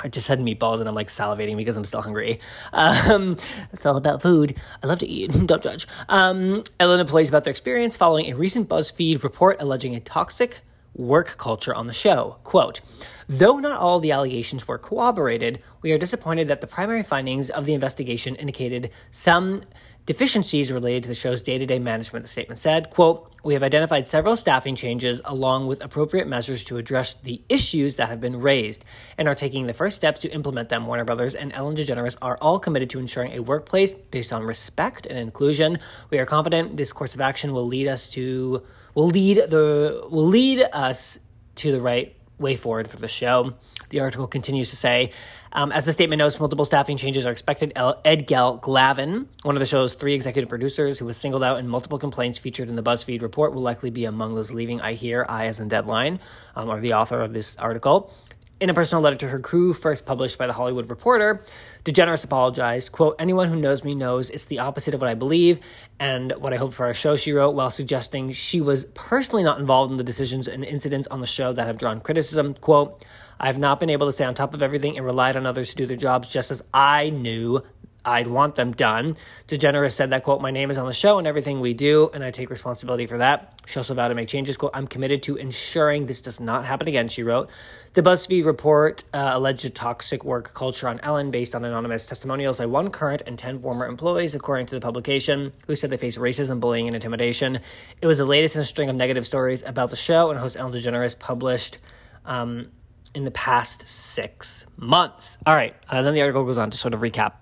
I 0.00 0.08
just 0.08 0.28
had 0.28 0.38
meatballs 0.38 0.78
and 0.78 0.88
I'm 0.88 0.94
like 0.94 1.08
salivating 1.08 1.56
because 1.56 1.76
I'm 1.76 1.84
still 1.84 2.02
hungry. 2.02 2.38
Um, 2.72 3.36
it's 3.72 3.84
all 3.84 3.96
about 3.96 4.22
food. 4.22 4.56
I 4.82 4.86
love 4.86 5.00
to 5.00 5.06
eat. 5.06 5.32
Don't 5.46 5.62
judge. 5.62 5.88
Um, 6.08 6.62
Ellen 6.78 7.00
employees 7.00 7.28
about 7.28 7.44
their 7.44 7.50
experience 7.50 7.96
following 7.96 8.30
a 8.30 8.36
recent 8.36 8.68
BuzzFeed 8.68 9.22
report 9.22 9.56
alleging 9.60 9.94
a 9.94 10.00
toxic 10.00 10.60
work 10.94 11.36
culture 11.38 11.74
on 11.74 11.86
the 11.86 11.92
show. 11.92 12.36
Quote, 12.44 12.80
Though 13.28 13.58
not 13.58 13.78
all 13.78 14.00
the 14.00 14.12
allegations 14.12 14.66
were 14.66 14.78
corroborated, 14.78 15.62
we 15.82 15.92
are 15.92 15.98
disappointed 15.98 16.48
that 16.48 16.60
the 16.60 16.66
primary 16.66 17.02
findings 17.02 17.50
of 17.50 17.66
the 17.66 17.74
investigation 17.74 18.34
indicated 18.36 18.90
some 19.10 19.62
deficiencies 20.08 20.72
related 20.72 21.02
to 21.02 21.08
the 21.10 21.14
show's 21.14 21.42
day-to-day 21.42 21.78
management 21.78 22.24
the 22.24 22.28
statement 22.28 22.58
said 22.58 22.88
quote 22.88 23.30
we 23.44 23.54
have 23.54 23.62
identified 23.62 24.06
several 24.06 24.36
staffing 24.36 24.74
changes 24.74 25.20
along 25.24 25.66
with 25.66 25.84
appropriate 25.84 26.26
measures 26.26 26.64
to 26.64 26.76
address 26.76 27.14
the 27.14 27.40
issues 27.48 27.96
that 27.96 28.08
have 28.08 28.20
been 28.20 28.40
raised 28.40 28.84
and 29.16 29.28
are 29.28 29.34
taking 29.34 29.66
the 29.66 29.74
first 29.74 29.96
steps 29.96 30.20
to 30.20 30.28
implement 30.30 30.70
them. 30.70 30.86
Warner 30.86 31.04
brothers 31.04 31.34
and 31.34 31.52
ellen 31.52 31.76
degeneres 31.76 32.16
are 32.20 32.36
all 32.40 32.58
committed 32.58 32.90
to 32.90 32.98
ensuring 32.98 33.32
a 33.32 33.40
workplace 33.40 33.94
based 33.94 34.32
on 34.32 34.42
respect 34.42 35.06
and 35.06 35.18
inclusion. 35.18 35.78
We 36.10 36.18
are 36.18 36.26
confident 36.26 36.76
this 36.76 36.92
course 36.92 37.14
of 37.14 37.20
action 37.20 37.52
will 37.52 37.66
lead 37.66 37.86
us 37.86 38.08
to 38.10 38.64
will 38.94 39.08
lead 39.08 39.36
the 39.36 40.06
will 40.10 40.26
lead 40.26 40.66
us 40.72 41.20
to 41.56 41.70
the 41.70 41.80
right 41.80 42.17
way 42.38 42.56
forward 42.56 42.90
for 42.90 42.98
the 42.98 43.08
show 43.08 43.54
the 43.90 44.00
article 44.00 44.26
continues 44.26 44.70
to 44.70 44.76
say, 44.76 45.12
um, 45.52 45.72
as 45.72 45.86
the 45.86 45.92
statement 45.92 46.18
notes, 46.18 46.38
multiple 46.38 46.64
staffing 46.64 46.96
changes 46.96 47.24
are 47.24 47.32
expected. 47.32 47.72
Ed 48.04 48.26
Gell 48.26 48.58
Glavin, 48.58 49.26
one 49.42 49.56
of 49.56 49.60
the 49.60 49.66
show's 49.66 49.94
three 49.94 50.14
executive 50.14 50.48
producers 50.48 50.98
who 50.98 51.06
was 51.06 51.16
singled 51.16 51.42
out 51.42 51.58
in 51.58 51.68
multiple 51.68 51.98
complaints 51.98 52.38
featured 52.38 52.68
in 52.68 52.76
the 52.76 52.82
BuzzFeed 52.82 53.22
report, 53.22 53.54
will 53.54 53.62
likely 53.62 53.90
be 53.90 54.04
among 54.04 54.34
those 54.34 54.52
leaving. 54.52 54.80
I 54.80 54.92
hear, 54.92 55.24
I 55.28 55.46
as 55.46 55.60
in 55.60 55.68
Deadline, 55.68 56.20
um, 56.54 56.68
or 56.68 56.80
the 56.80 56.92
author 56.92 57.20
of 57.20 57.32
this 57.32 57.56
article. 57.56 58.12
In 58.60 58.70
a 58.70 58.74
personal 58.74 59.00
letter 59.02 59.14
to 59.18 59.28
her 59.28 59.38
crew, 59.38 59.72
first 59.72 60.04
published 60.04 60.36
by 60.36 60.48
the 60.48 60.52
Hollywood 60.52 60.90
Reporter, 60.90 61.44
DeGeneres 61.84 62.24
apologized. 62.24 62.90
Quote, 62.90 63.14
anyone 63.20 63.48
who 63.48 63.54
knows 63.54 63.84
me 63.84 63.92
knows 63.92 64.30
it's 64.30 64.46
the 64.46 64.58
opposite 64.58 64.94
of 64.94 65.00
what 65.00 65.08
I 65.08 65.14
believe 65.14 65.60
and 66.00 66.32
what 66.32 66.52
I 66.52 66.56
hope 66.56 66.74
for 66.74 66.84
our 66.84 66.94
show, 66.94 67.14
she 67.14 67.30
wrote, 67.32 67.54
while 67.54 67.70
suggesting 67.70 68.32
she 68.32 68.60
was 68.60 68.86
personally 68.94 69.44
not 69.44 69.60
involved 69.60 69.92
in 69.92 69.96
the 69.96 70.02
decisions 70.02 70.48
and 70.48 70.64
incidents 70.64 71.06
on 71.06 71.20
the 71.20 71.26
show 71.26 71.52
that 71.52 71.68
have 71.68 71.78
drawn 71.78 72.00
criticism. 72.00 72.54
Quote, 72.54 73.04
I've 73.38 73.58
not 73.58 73.78
been 73.78 73.90
able 73.90 74.08
to 74.08 74.12
stay 74.12 74.24
on 74.24 74.34
top 74.34 74.54
of 74.54 74.60
everything 74.60 74.96
and 74.96 75.06
relied 75.06 75.36
on 75.36 75.46
others 75.46 75.70
to 75.70 75.76
do 75.76 75.86
their 75.86 75.96
jobs 75.96 76.28
just 76.28 76.50
as 76.50 76.60
I 76.74 77.10
knew 77.10 77.62
I'd 78.08 78.26
want 78.26 78.54
them 78.54 78.72
done. 78.72 79.16
DeGeneres 79.48 79.92
said 79.92 80.10
that, 80.10 80.22
quote, 80.22 80.40
my 80.40 80.50
name 80.50 80.70
is 80.70 80.78
on 80.78 80.86
the 80.86 80.94
show 80.94 81.18
and 81.18 81.26
everything 81.26 81.60
we 81.60 81.74
do, 81.74 82.08
and 82.14 82.24
I 82.24 82.30
take 82.30 82.48
responsibility 82.48 83.06
for 83.06 83.18
that. 83.18 83.60
She 83.66 83.78
also 83.78 83.92
vowed 83.92 84.08
to 84.08 84.14
make 84.14 84.28
changes, 84.28 84.56
quote, 84.56 84.72
I'm 84.72 84.86
committed 84.86 85.22
to 85.24 85.36
ensuring 85.36 86.06
this 86.06 86.22
does 86.22 86.40
not 86.40 86.64
happen 86.64 86.88
again, 86.88 87.08
she 87.08 87.22
wrote. 87.22 87.50
The 87.92 88.02
BuzzFeed 88.02 88.46
report 88.46 89.04
uh, 89.12 89.32
alleged 89.34 89.74
toxic 89.74 90.24
work 90.24 90.54
culture 90.54 90.88
on 90.88 91.00
Ellen 91.00 91.30
based 91.30 91.54
on 91.54 91.64
anonymous 91.64 92.06
testimonials 92.06 92.56
by 92.56 92.64
one 92.64 92.90
current 92.90 93.22
and 93.26 93.38
10 93.38 93.60
former 93.60 93.86
employees, 93.86 94.34
according 94.34 94.66
to 94.66 94.74
the 94.74 94.80
publication, 94.80 95.52
who 95.66 95.76
said 95.76 95.90
they 95.90 95.96
face 95.98 96.16
racism, 96.16 96.60
bullying, 96.60 96.86
and 96.86 96.94
intimidation. 96.94 97.60
It 98.00 98.06
was 98.06 98.18
the 98.18 98.24
latest 98.24 98.56
in 98.56 98.62
a 98.62 98.64
string 98.64 98.88
of 98.88 98.96
negative 98.96 99.26
stories 99.26 99.62
about 99.62 99.90
the 99.90 99.96
show, 99.96 100.30
and 100.30 100.38
host 100.38 100.56
Ellen 100.56 100.72
DeGeneres 100.72 101.18
published 101.18 101.78
um, 102.24 102.70
in 103.14 103.24
the 103.24 103.30
past 103.30 103.86
six 103.86 104.64
months. 104.76 105.36
All 105.44 105.54
right, 105.54 105.74
uh, 105.90 106.00
then 106.02 106.14
the 106.14 106.22
article 106.22 106.44
goes 106.44 106.58
on 106.58 106.70
to 106.70 106.78
sort 106.78 106.94
of 106.94 107.00
recap 107.00 107.32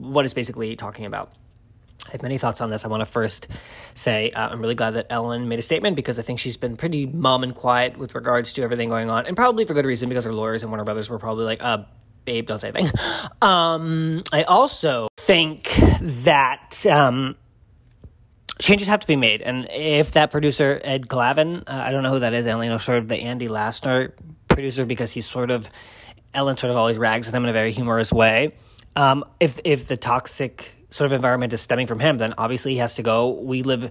what 0.00 0.24
it's 0.24 0.34
basically 0.34 0.76
talking 0.76 1.04
about. 1.06 1.32
I 2.08 2.12
have 2.12 2.22
many 2.22 2.38
thoughts 2.38 2.60
on 2.60 2.70
this. 2.70 2.84
I 2.84 2.88
want 2.88 3.02
to 3.02 3.06
first 3.06 3.46
say 3.94 4.30
uh, 4.30 4.48
I'm 4.48 4.60
really 4.60 4.74
glad 4.74 4.92
that 4.92 5.06
Ellen 5.10 5.48
made 5.48 5.58
a 5.58 5.62
statement 5.62 5.96
because 5.96 6.18
I 6.18 6.22
think 6.22 6.40
she's 6.40 6.56
been 6.56 6.76
pretty 6.76 7.06
mum 7.06 7.42
and 7.42 7.54
quiet 7.54 7.98
with 7.98 8.14
regards 8.14 8.52
to 8.54 8.62
everything 8.62 8.88
going 8.88 9.10
on, 9.10 9.26
and 9.26 9.36
probably 9.36 9.64
for 9.64 9.74
good 9.74 9.84
reason 9.84 10.08
because 10.08 10.24
her 10.24 10.32
lawyers 10.32 10.62
and 10.62 10.70
Warner 10.70 10.84
Brothers 10.84 11.08
were 11.08 11.18
probably 11.18 11.44
like, 11.44 11.62
uh, 11.62 11.84
babe, 12.24 12.46
don't 12.46 12.58
say 12.58 12.72
anything. 12.74 12.90
Um, 13.42 14.22
I 14.32 14.42
also 14.42 15.08
think 15.16 15.70
that 16.02 16.84
um, 16.84 17.36
changes 18.58 18.86
have 18.88 19.00
to 19.00 19.06
be 19.06 19.16
made, 19.16 19.40
and 19.40 19.66
if 19.70 20.12
that 20.12 20.30
producer 20.30 20.78
Ed 20.84 21.08
Glavin, 21.08 21.60
uh, 21.60 21.72
I 21.72 21.90
don't 21.90 22.02
know 22.02 22.10
who 22.10 22.18
that 22.18 22.34
is. 22.34 22.46
I 22.46 22.52
only 22.52 22.68
know 22.68 22.76
sort 22.76 22.98
of 22.98 23.08
the 23.08 23.16
Andy 23.16 23.48
Lassner 23.48 24.12
producer 24.48 24.84
because 24.84 25.12
he's 25.12 25.30
sort 25.30 25.50
of 25.50 25.70
Ellen 26.34 26.56
sort 26.56 26.70
of 26.70 26.76
always 26.76 26.98
rags 26.98 27.28
at 27.28 27.34
him 27.34 27.44
in 27.44 27.50
a 27.50 27.52
very 27.54 27.72
humorous 27.72 28.12
way. 28.12 28.52
Um, 28.96 29.24
if 29.38 29.60
if 29.64 29.88
the 29.88 29.96
toxic 29.96 30.72
sort 30.90 31.06
of 31.06 31.12
environment 31.12 31.52
is 31.52 31.60
stemming 31.60 31.86
from 31.86 32.00
him, 32.00 32.18
then 32.18 32.34
obviously 32.36 32.72
he 32.74 32.78
has 32.78 32.96
to 32.96 33.02
go. 33.02 33.30
We 33.30 33.62
live. 33.62 33.90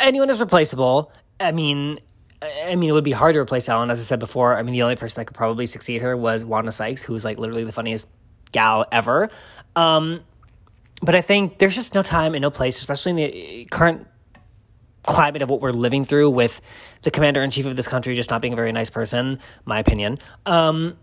Anyone 0.00 0.30
is 0.30 0.40
replaceable. 0.40 1.12
I 1.38 1.52
mean, 1.52 1.98
I 2.42 2.74
mean, 2.76 2.90
it 2.90 2.92
would 2.92 3.04
be 3.04 3.12
hard 3.12 3.34
to 3.34 3.38
replace 3.38 3.68
Ellen, 3.68 3.90
as 3.90 3.98
I 3.98 4.02
said 4.02 4.18
before. 4.18 4.58
I 4.58 4.62
mean, 4.62 4.72
the 4.72 4.82
only 4.82 4.96
person 4.96 5.20
that 5.20 5.26
could 5.26 5.36
probably 5.36 5.66
succeed 5.66 6.02
her 6.02 6.16
was 6.16 6.44
Wanda 6.44 6.72
Sykes, 6.72 7.02
who 7.02 7.14
is 7.14 7.24
like 7.24 7.38
literally 7.38 7.64
the 7.64 7.72
funniest 7.72 8.08
gal 8.52 8.86
ever. 8.92 9.30
Um, 9.74 10.20
but 11.02 11.14
I 11.14 11.20
think 11.20 11.58
there's 11.58 11.74
just 11.74 11.94
no 11.94 12.02
time 12.02 12.34
and 12.34 12.42
no 12.42 12.50
place, 12.50 12.78
especially 12.78 13.10
in 13.10 13.16
the 13.16 13.64
current 13.70 14.06
climate 15.02 15.42
of 15.42 15.48
what 15.48 15.60
we're 15.60 15.70
living 15.70 16.04
through 16.04 16.30
with 16.30 16.60
the 17.02 17.10
commander 17.10 17.42
in 17.42 17.50
chief 17.50 17.64
of 17.66 17.76
this 17.76 17.86
country 17.86 18.14
just 18.14 18.30
not 18.30 18.42
being 18.42 18.52
a 18.52 18.56
very 18.56 18.72
nice 18.72 18.90
person, 18.90 19.38
my 19.64 19.78
opinion. 19.78 20.18
Um, 20.44 20.96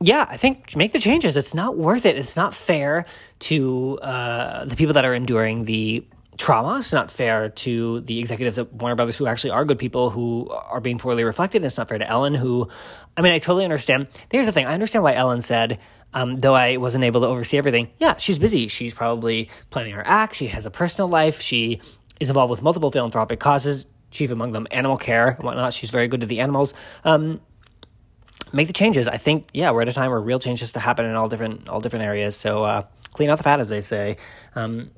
yeah, 0.00 0.26
I 0.28 0.36
think 0.36 0.76
make 0.76 0.92
the 0.92 1.00
changes. 1.00 1.36
It's 1.36 1.54
not 1.54 1.76
worth 1.76 2.06
it. 2.06 2.16
It's 2.16 2.36
not 2.36 2.54
fair 2.54 3.04
to 3.40 3.98
uh, 4.00 4.64
the 4.64 4.76
people 4.76 4.94
that 4.94 5.04
are 5.04 5.14
enduring 5.14 5.64
the 5.64 6.06
trauma. 6.36 6.78
It's 6.78 6.92
not 6.92 7.10
fair 7.10 7.48
to 7.48 8.00
the 8.00 8.18
executives 8.20 8.58
at 8.58 8.72
Warner 8.72 8.94
Brothers 8.94 9.16
who 9.16 9.26
actually 9.26 9.50
are 9.50 9.64
good 9.64 9.78
people 9.78 10.10
who 10.10 10.48
are 10.50 10.80
being 10.80 10.98
poorly 10.98 11.24
reflected. 11.24 11.64
It's 11.64 11.76
not 11.76 11.88
fair 11.88 11.98
to 11.98 12.08
Ellen, 12.08 12.34
who, 12.34 12.68
I 13.16 13.22
mean, 13.22 13.32
I 13.32 13.38
totally 13.38 13.64
understand. 13.64 14.06
Here's 14.30 14.46
the 14.46 14.52
thing 14.52 14.66
I 14.66 14.74
understand 14.74 15.02
why 15.02 15.14
Ellen 15.14 15.40
said, 15.40 15.80
um, 16.14 16.36
though 16.36 16.54
I 16.54 16.76
wasn't 16.76 17.04
able 17.04 17.20
to 17.22 17.26
oversee 17.26 17.58
everything. 17.58 17.90
Yeah, 17.98 18.16
she's 18.16 18.38
busy. 18.38 18.68
She's 18.68 18.94
probably 18.94 19.50
planning 19.70 19.92
her 19.94 20.06
act. 20.06 20.36
She 20.36 20.46
has 20.46 20.64
a 20.64 20.70
personal 20.70 21.08
life. 21.08 21.40
She 21.40 21.80
is 22.20 22.30
involved 22.30 22.50
with 22.50 22.62
multiple 22.62 22.90
philanthropic 22.90 23.40
causes, 23.40 23.86
chief 24.10 24.30
among 24.30 24.52
them 24.52 24.66
animal 24.70 24.96
care 24.96 25.28
and 25.28 25.44
whatnot. 25.44 25.74
She's 25.74 25.90
very 25.90 26.06
good 26.06 26.20
to 26.20 26.26
the 26.26 26.38
animals. 26.38 26.72
Um, 27.04 27.40
make 28.52 28.66
the 28.66 28.72
changes. 28.72 29.08
I 29.08 29.16
think, 29.16 29.48
yeah, 29.52 29.70
we're 29.70 29.82
at 29.82 29.88
a 29.88 29.92
time 29.92 30.10
where 30.10 30.20
real 30.20 30.38
change 30.38 30.60
has 30.60 30.72
to 30.72 30.80
happen 30.80 31.04
in 31.04 31.14
all 31.14 31.28
different 31.28 31.68
all 31.68 31.80
different 31.80 32.04
areas. 32.04 32.36
So 32.36 32.64
uh, 32.64 32.82
clean 33.12 33.30
out 33.30 33.38
the 33.38 33.44
fat, 33.44 33.60
as 33.60 33.68
they 33.68 33.80
say. 33.80 34.16
Um, 34.54 34.90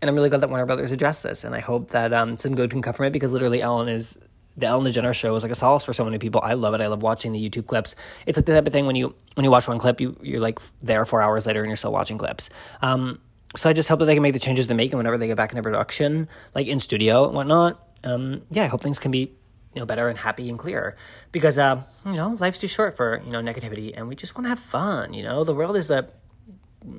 and 0.00 0.08
I'm 0.08 0.14
really 0.14 0.28
glad 0.28 0.42
that 0.42 0.50
Warner 0.50 0.66
Brothers 0.66 0.92
addressed 0.92 1.22
this, 1.22 1.44
and 1.44 1.54
I 1.54 1.60
hope 1.60 1.90
that 1.92 2.12
um, 2.12 2.38
some 2.38 2.54
good 2.54 2.70
can 2.70 2.82
come 2.82 2.92
from 2.94 3.06
it 3.06 3.12
because 3.12 3.32
literally 3.32 3.62
Ellen 3.62 3.88
is 3.88 4.18
the 4.56 4.66
Ellen 4.66 4.86
DeGeneres 4.86 5.14
show 5.14 5.34
is 5.34 5.42
like 5.42 5.52
a 5.52 5.54
solace 5.54 5.84
for 5.84 5.92
so 5.92 6.04
many 6.04 6.18
people. 6.18 6.40
I 6.44 6.54
love 6.54 6.74
it. 6.74 6.80
I 6.80 6.86
love 6.86 7.02
watching 7.02 7.32
the 7.32 7.50
YouTube 7.50 7.66
clips. 7.66 7.94
It's 8.26 8.38
like 8.38 8.46
the 8.46 8.52
type 8.52 8.66
of 8.66 8.72
thing 8.72 8.86
when 8.86 8.96
you 8.96 9.14
when 9.34 9.44
you 9.44 9.50
watch 9.50 9.66
one 9.66 9.78
clip, 9.78 10.00
you 10.00 10.16
you're 10.22 10.40
like 10.40 10.60
there 10.82 11.04
four 11.06 11.22
hours 11.22 11.46
later 11.46 11.60
and 11.60 11.68
you're 11.68 11.76
still 11.76 11.92
watching 11.92 12.18
clips. 12.18 12.50
Um, 12.82 13.20
so 13.56 13.70
I 13.70 13.72
just 13.72 13.88
hope 13.88 14.00
that 14.00 14.06
they 14.06 14.14
can 14.14 14.22
make 14.22 14.32
the 14.32 14.40
changes 14.40 14.66
they 14.66 14.74
make, 14.74 14.92
and 14.92 14.98
whenever 14.98 15.16
they 15.16 15.26
get 15.26 15.36
back 15.36 15.52
into 15.52 15.62
production, 15.62 16.28
like 16.54 16.66
in 16.66 16.80
studio 16.80 17.24
and 17.26 17.34
whatnot, 17.34 17.80
um, 18.02 18.42
yeah, 18.50 18.64
I 18.64 18.66
hope 18.66 18.82
things 18.82 18.98
can 18.98 19.10
be 19.10 19.32
you 19.74 19.80
know 19.80 19.86
better 19.86 20.08
and 20.08 20.18
happy 20.18 20.48
and 20.48 20.58
clear 20.58 20.96
because 21.32 21.58
uh, 21.58 21.82
you 22.06 22.12
know 22.12 22.36
life's 22.38 22.60
too 22.60 22.68
short 22.68 22.96
for 22.96 23.22
you 23.24 23.30
know 23.30 23.40
negativity, 23.40 23.92
and 23.96 24.08
we 24.08 24.16
just 24.16 24.34
want 24.34 24.44
to 24.44 24.48
have 24.48 24.58
fun. 24.58 25.12
You 25.14 25.22
know, 25.22 25.44
the 25.44 25.54
world 25.54 25.76
is 25.76 25.90
a 25.90 26.08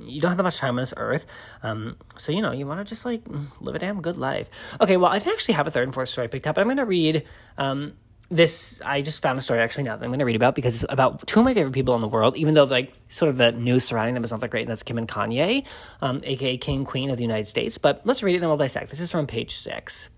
you 0.05 0.19
don't 0.19 0.29
have 0.29 0.37
that 0.37 0.43
much 0.43 0.57
time 0.57 0.71
on 0.71 0.75
this 0.77 0.93
earth. 0.97 1.25
Um, 1.63 1.97
so, 2.17 2.31
you 2.31 2.41
know, 2.41 2.51
you 2.51 2.65
want 2.65 2.79
to 2.79 2.89
just 2.89 3.05
like 3.05 3.21
live 3.59 3.75
a 3.75 3.79
damn 3.79 4.01
good 4.01 4.17
life. 4.17 4.49
Okay, 4.81 4.97
well, 4.97 5.11
I 5.11 5.19
didn't 5.19 5.33
actually 5.33 5.55
have 5.55 5.67
a 5.67 5.71
third 5.71 5.83
and 5.83 5.93
fourth 5.93 6.09
story 6.09 6.27
picked 6.27 6.47
up, 6.47 6.55
but 6.55 6.61
I'm 6.61 6.67
going 6.67 6.77
to 6.77 6.85
read 6.85 7.23
um, 7.57 7.93
this. 8.29 8.81
I 8.83 9.01
just 9.01 9.21
found 9.21 9.37
a 9.37 9.41
story 9.41 9.59
actually 9.59 9.83
now 9.83 9.95
that 9.95 10.03
I'm 10.03 10.09
going 10.09 10.19
to 10.19 10.25
read 10.25 10.35
about 10.35 10.55
because 10.55 10.75
it's 10.75 10.91
about 10.91 11.27
two 11.27 11.39
of 11.39 11.45
my 11.45 11.53
favorite 11.53 11.73
people 11.73 11.95
in 11.95 12.01
the 12.01 12.07
world, 12.07 12.35
even 12.37 12.53
though 12.53 12.63
like 12.63 12.93
sort 13.09 13.29
of 13.29 13.37
the 13.37 13.51
news 13.51 13.83
surrounding 13.83 14.15
them 14.15 14.23
is 14.23 14.31
not 14.31 14.41
that 14.41 14.49
great, 14.49 14.61
and 14.61 14.69
that's 14.69 14.83
Kim 14.83 14.97
and 14.97 15.07
Kanye, 15.07 15.65
um, 16.01 16.21
aka 16.23 16.57
King 16.57 16.85
Queen 16.85 17.09
of 17.09 17.17
the 17.17 17.23
United 17.23 17.47
States. 17.47 17.77
But 17.77 18.01
let's 18.05 18.23
read 18.23 18.35
it 18.35 18.39
and 18.39 18.47
we'll 18.47 18.57
dissect. 18.57 18.89
This 18.89 18.99
is 18.99 19.11
from 19.11 19.27
page 19.27 19.55
six. 19.55 20.09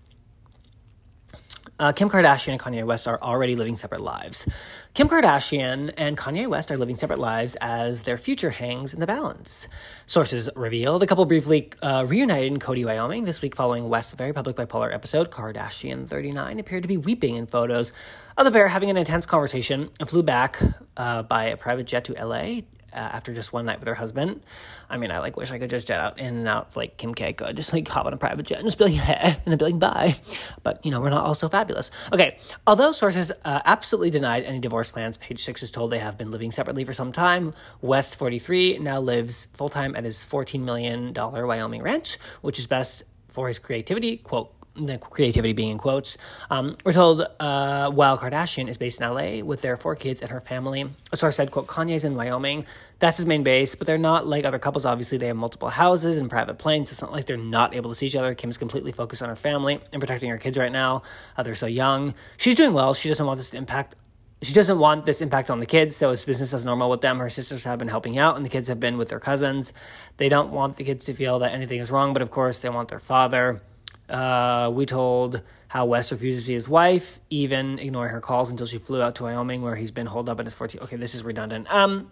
Uh, 1.80 1.92
Kim 1.92 2.10
Kardashian 2.10 2.52
and 2.52 2.60
Kanye 2.60 2.84
West 2.84 3.06
are 3.06 3.20
already 3.22 3.54
living 3.54 3.76
separate 3.76 4.00
lives. 4.00 4.48
Kim 4.94 5.08
Kardashian 5.08 5.94
and 5.96 6.16
Kanye 6.16 6.48
West 6.48 6.72
are 6.72 6.76
living 6.76 6.96
separate 6.96 7.20
lives 7.20 7.54
as 7.60 8.02
their 8.02 8.18
future 8.18 8.50
hangs 8.50 8.92
in 8.92 8.98
the 8.98 9.06
balance. 9.06 9.68
Sources 10.04 10.50
reveal 10.56 10.98
the 10.98 11.06
couple 11.06 11.24
briefly 11.24 11.70
uh, 11.80 12.04
reunited 12.08 12.50
in 12.50 12.58
Cody, 12.58 12.84
Wyoming 12.84 13.24
this 13.24 13.40
week 13.42 13.54
following 13.54 13.88
West's 13.88 14.14
very 14.14 14.32
public 14.32 14.56
bipolar 14.56 14.92
episode. 14.92 15.30
Kardashian 15.30 16.08
39 16.08 16.58
appeared 16.58 16.82
to 16.82 16.88
be 16.88 16.96
weeping 16.96 17.36
in 17.36 17.46
photos 17.46 17.92
of 18.36 18.44
the 18.44 18.50
pair 18.50 18.66
having 18.66 18.90
an 18.90 18.96
intense 18.96 19.24
conversation 19.24 19.88
and 20.00 20.08
flew 20.08 20.24
back 20.24 20.58
uh, 20.96 21.22
by 21.22 21.44
a 21.44 21.56
private 21.56 21.86
jet 21.86 22.04
to 22.04 22.12
LA 22.14 22.62
uh, 22.92 22.96
after 22.96 23.34
just 23.34 23.52
one 23.52 23.66
night 23.66 23.78
with 23.78 23.88
her 23.88 23.94
husband. 23.94 24.42
I 24.88 24.96
mean, 24.96 25.10
I 25.10 25.18
like 25.18 25.36
wish 25.36 25.50
I 25.50 25.58
could 25.58 25.70
just 25.70 25.86
jet 25.86 26.00
out 26.00 26.18
in 26.18 26.36
and 26.36 26.48
out 26.48 26.76
like 26.76 26.96
Kim 26.96 27.14
K 27.14 27.32
could, 27.32 27.56
just 27.56 27.72
like 27.72 27.86
hop 27.88 28.06
on 28.06 28.12
a 28.12 28.16
private 28.16 28.46
jet 28.46 28.58
and 28.58 28.66
just 28.66 28.78
be 28.78 28.84
like, 28.84 28.92
hey, 28.94 29.36
and 29.44 29.46
then 29.46 29.58
be 29.58 29.64
like, 29.64 29.78
bye. 29.78 30.16
But, 30.62 30.84
you 30.84 30.90
know, 30.90 31.00
we're 31.00 31.10
not 31.10 31.24
all 31.24 31.34
so 31.34 31.48
fabulous. 31.48 31.90
Okay, 32.12 32.38
although 32.66 32.92
sources 32.92 33.32
uh, 33.44 33.60
absolutely 33.64 34.10
denied 34.10 34.44
any 34.44 34.58
divorce 34.58 34.90
plans, 34.90 35.16
page 35.16 35.42
six 35.42 35.62
is 35.62 35.70
told 35.70 35.90
they 35.90 35.98
have 35.98 36.18
been 36.18 36.30
living 36.30 36.50
separately 36.50 36.84
for 36.84 36.92
some 36.92 37.12
time. 37.12 37.54
West, 37.80 38.18
43, 38.18 38.78
now 38.78 39.00
lives 39.00 39.46
full 39.54 39.68
time 39.68 39.94
at 39.96 40.04
his 40.04 40.18
$14 40.18 40.60
million 40.60 41.12
Wyoming 41.14 41.82
ranch, 41.82 42.18
which 42.40 42.58
is 42.58 42.66
best 42.66 43.02
for 43.28 43.48
his 43.48 43.58
creativity, 43.58 44.16
quote, 44.16 44.52
the 44.86 44.98
creativity 44.98 45.52
being 45.52 45.70
in 45.70 45.78
quotes. 45.78 46.16
Um, 46.50 46.76
we're 46.84 46.92
told 46.92 47.26
uh, 47.40 47.90
while 47.90 48.18
Kardashian 48.18 48.68
is 48.68 48.76
based 48.76 49.00
in 49.00 49.08
LA 49.08 49.44
with 49.44 49.62
their 49.62 49.76
four 49.76 49.96
kids 49.96 50.22
and 50.22 50.30
her 50.30 50.40
family. 50.40 50.88
A 51.12 51.16
source 51.16 51.36
said, 51.36 51.50
quote, 51.50 51.66
Kanye's 51.66 52.04
in 52.04 52.14
Wyoming. 52.14 52.66
That's 52.98 53.16
his 53.16 53.26
main 53.26 53.42
base, 53.42 53.74
but 53.74 53.86
they're 53.86 53.98
not 53.98 54.26
like 54.26 54.44
other 54.44 54.58
couples. 54.58 54.84
Obviously, 54.84 55.18
they 55.18 55.28
have 55.28 55.36
multiple 55.36 55.68
houses 55.68 56.16
and 56.16 56.28
private 56.28 56.58
planes. 56.58 56.90
It's 56.90 57.02
not 57.02 57.12
like 57.12 57.26
they're 57.26 57.36
not 57.36 57.74
able 57.74 57.90
to 57.90 57.96
see 57.96 58.06
each 58.06 58.16
other. 58.16 58.34
Kim's 58.34 58.58
completely 58.58 58.92
focused 58.92 59.22
on 59.22 59.28
her 59.28 59.36
family 59.36 59.80
and 59.92 60.00
protecting 60.00 60.30
her 60.30 60.38
kids 60.38 60.58
right 60.58 60.72
now. 60.72 61.02
Uh, 61.36 61.42
they're 61.42 61.54
so 61.54 61.66
young. 61.66 62.14
She's 62.36 62.54
doing 62.54 62.72
well. 62.72 62.94
She 62.94 63.08
doesn't 63.08 63.24
want 63.24 63.38
this 63.38 63.50
to 63.50 63.56
impact 63.56 63.94
she 64.40 64.52
doesn't 64.54 64.78
want 64.78 65.04
this 65.04 65.20
impact 65.20 65.50
on 65.50 65.58
the 65.58 65.66
kids, 65.66 65.96
so 65.96 66.12
it's 66.12 66.24
business 66.24 66.54
as 66.54 66.64
normal 66.64 66.88
with 66.88 67.00
them. 67.00 67.18
Her 67.18 67.28
sisters 67.28 67.64
have 67.64 67.78
been 67.78 67.88
helping 67.88 68.18
out, 68.18 68.36
and 68.36 68.44
the 68.44 68.48
kids 68.48 68.68
have 68.68 68.78
been 68.78 68.96
with 68.96 69.08
their 69.08 69.18
cousins. 69.18 69.72
They 70.16 70.28
don't 70.28 70.52
want 70.52 70.76
the 70.76 70.84
kids 70.84 71.04
to 71.06 71.12
feel 71.12 71.40
that 71.40 71.52
anything 71.52 71.80
is 71.80 71.90
wrong, 71.90 72.12
but 72.12 72.22
of 72.22 72.30
course, 72.30 72.60
they 72.60 72.68
want 72.68 72.88
their 72.88 73.00
father. 73.00 73.60
Uh, 74.08 74.70
we 74.72 74.86
told 74.86 75.42
how 75.68 75.84
West 75.84 76.10
refuses 76.12 76.42
to 76.42 76.46
see 76.46 76.54
his 76.54 76.68
wife, 76.68 77.20
even 77.28 77.78
ignoring 77.78 78.10
her 78.10 78.20
calls 78.20 78.50
until 78.50 78.66
she 78.66 78.78
flew 78.78 79.02
out 79.02 79.14
to 79.16 79.24
Wyoming, 79.24 79.62
where 79.62 79.76
he's 79.76 79.90
been 79.90 80.06
holed 80.06 80.28
up 80.28 80.40
at 80.40 80.46
his 80.46 80.54
14. 80.54 80.80
Okay, 80.82 80.96
this 80.96 81.14
is 81.14 81.22
redundant. 81.22 81.66
Um, 81.70 82.10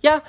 yeah, 0.00 0.20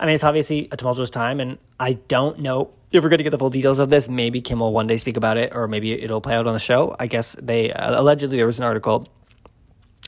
I 0.00 0.06
mean, 0.06 0.14
it's 0.14 0.24
obviously 0.24 0.68
a 0.72 0.76
tumultuous 0.76 1.10
time, 1.10 1.40
and 1.40 1.58
I 1.78 1.94
don't 1.94 2.38
know 2.38 2.70
if 2.92 3.02
we're 3.02 3.10
going 3.10 3.18
to 3.18 3.24
get 3.24 3.30
the 3.30 3.38
full 3.38 3.50
details 3.50 3.78
of 3.78 3.90
this. 3.90 4.08
Maybe 4.08 4.40
Kim 4.40 4.60
will 4.60 4.72
one 4.72 4.86
day 4.86 4.96
speak 4.96 5.16
about 5.16 5.36
it, 5.36 5.54
or 5.54 5.68
maybe 5.68 5.92
it'll 5.92 6.22
play 6.22 6.34
out 6.34 6.46
on 6.46 6.54
the 6.54 6.60
show. 6.60 6.96
I 6.98 7.06
guess 7.06 7.36
they 7.40 7.72
uh, 7.72 8.00
allegedly 8.00 8.36
there 8.36 8.46
was 8.46 8.58
an 8.58 8.64
article. 8.64 9.06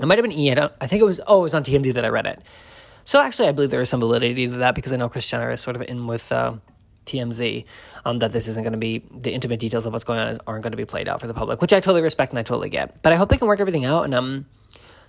It 0.01 0.07
might 0.07 0.17
have 0.17 0.23
been 0.23 0.33
E. 0.33 0.51
I, 0.51 0.87
think 0.87 1.03
it 1.03 1.05
was. 1.05 1.21
Oh, 1.27 1.41
it 1.41 1.43
was 1.43 1.55
on 1.55 1.65
TMZ 1.65 1.93
that 1.95 2.05
I 2.05 2.09
read 2.09 2.27
it. 2.27 2.41
So 3.05 3.21
actually, 3.21 3.49
I 3.49 3.53
believe 3.53 3.71
there 3.71 3.81
is 3.81 3.89
some 3.91 4.01
validity 4.01 4.47
to 4.47 4.55
that 4.59 4.75
because 4.75 4.93
I 4.93 4.97
know 4.97 5.09
Kris 5.09 5.29
Jenner 5.29 5.51
is 5.51 5.61
sort 5.61 5.77
of 5.77 5.83
in 5.83 6.07
with. 6.07 6.31
Uh, 6.33 6.55
TMZ 7.11 7.65
um, 8.05 8.19
that 8.19 8.33
this 8.33 8.49
isn't 8.49 8.63
going 8.63 8.73
to 8.73 8.79
be 8.79 9.05
the 9.11 9.33
intimate 9.33 9.61
details 9.61 9.87
of 9.87 9.93
what's 9.93 10.05
going 10.05 10.19
on 10.19 10.29
is, 10.29 10.39
aren't 10.47 10.63
going 10.63 10.73
to 10.73 10.77
be 10.77 10.85
played 10.85 11.09
out 11.09 11.21
for 11.21 11.27
the 11.27 11.35
public, 11.35 11.61
which 11.61 11.73
I 11.73 11.81
totally 11.81 12.03
respect 12.03 12.33
and 12.33 12.39
I 12.39 12.43
totally 12.43 12.69
get. 12.69 13.03
But 13.03 13.13
I 13.13 13.17
hope 13.17 13.29
they 13.29 13.37
can 13.37 13.49
work 13.49 13.61
everything 13.61 13.85
out. 13.85 14.05
And 14.05 14.15
um, 14.15 14.47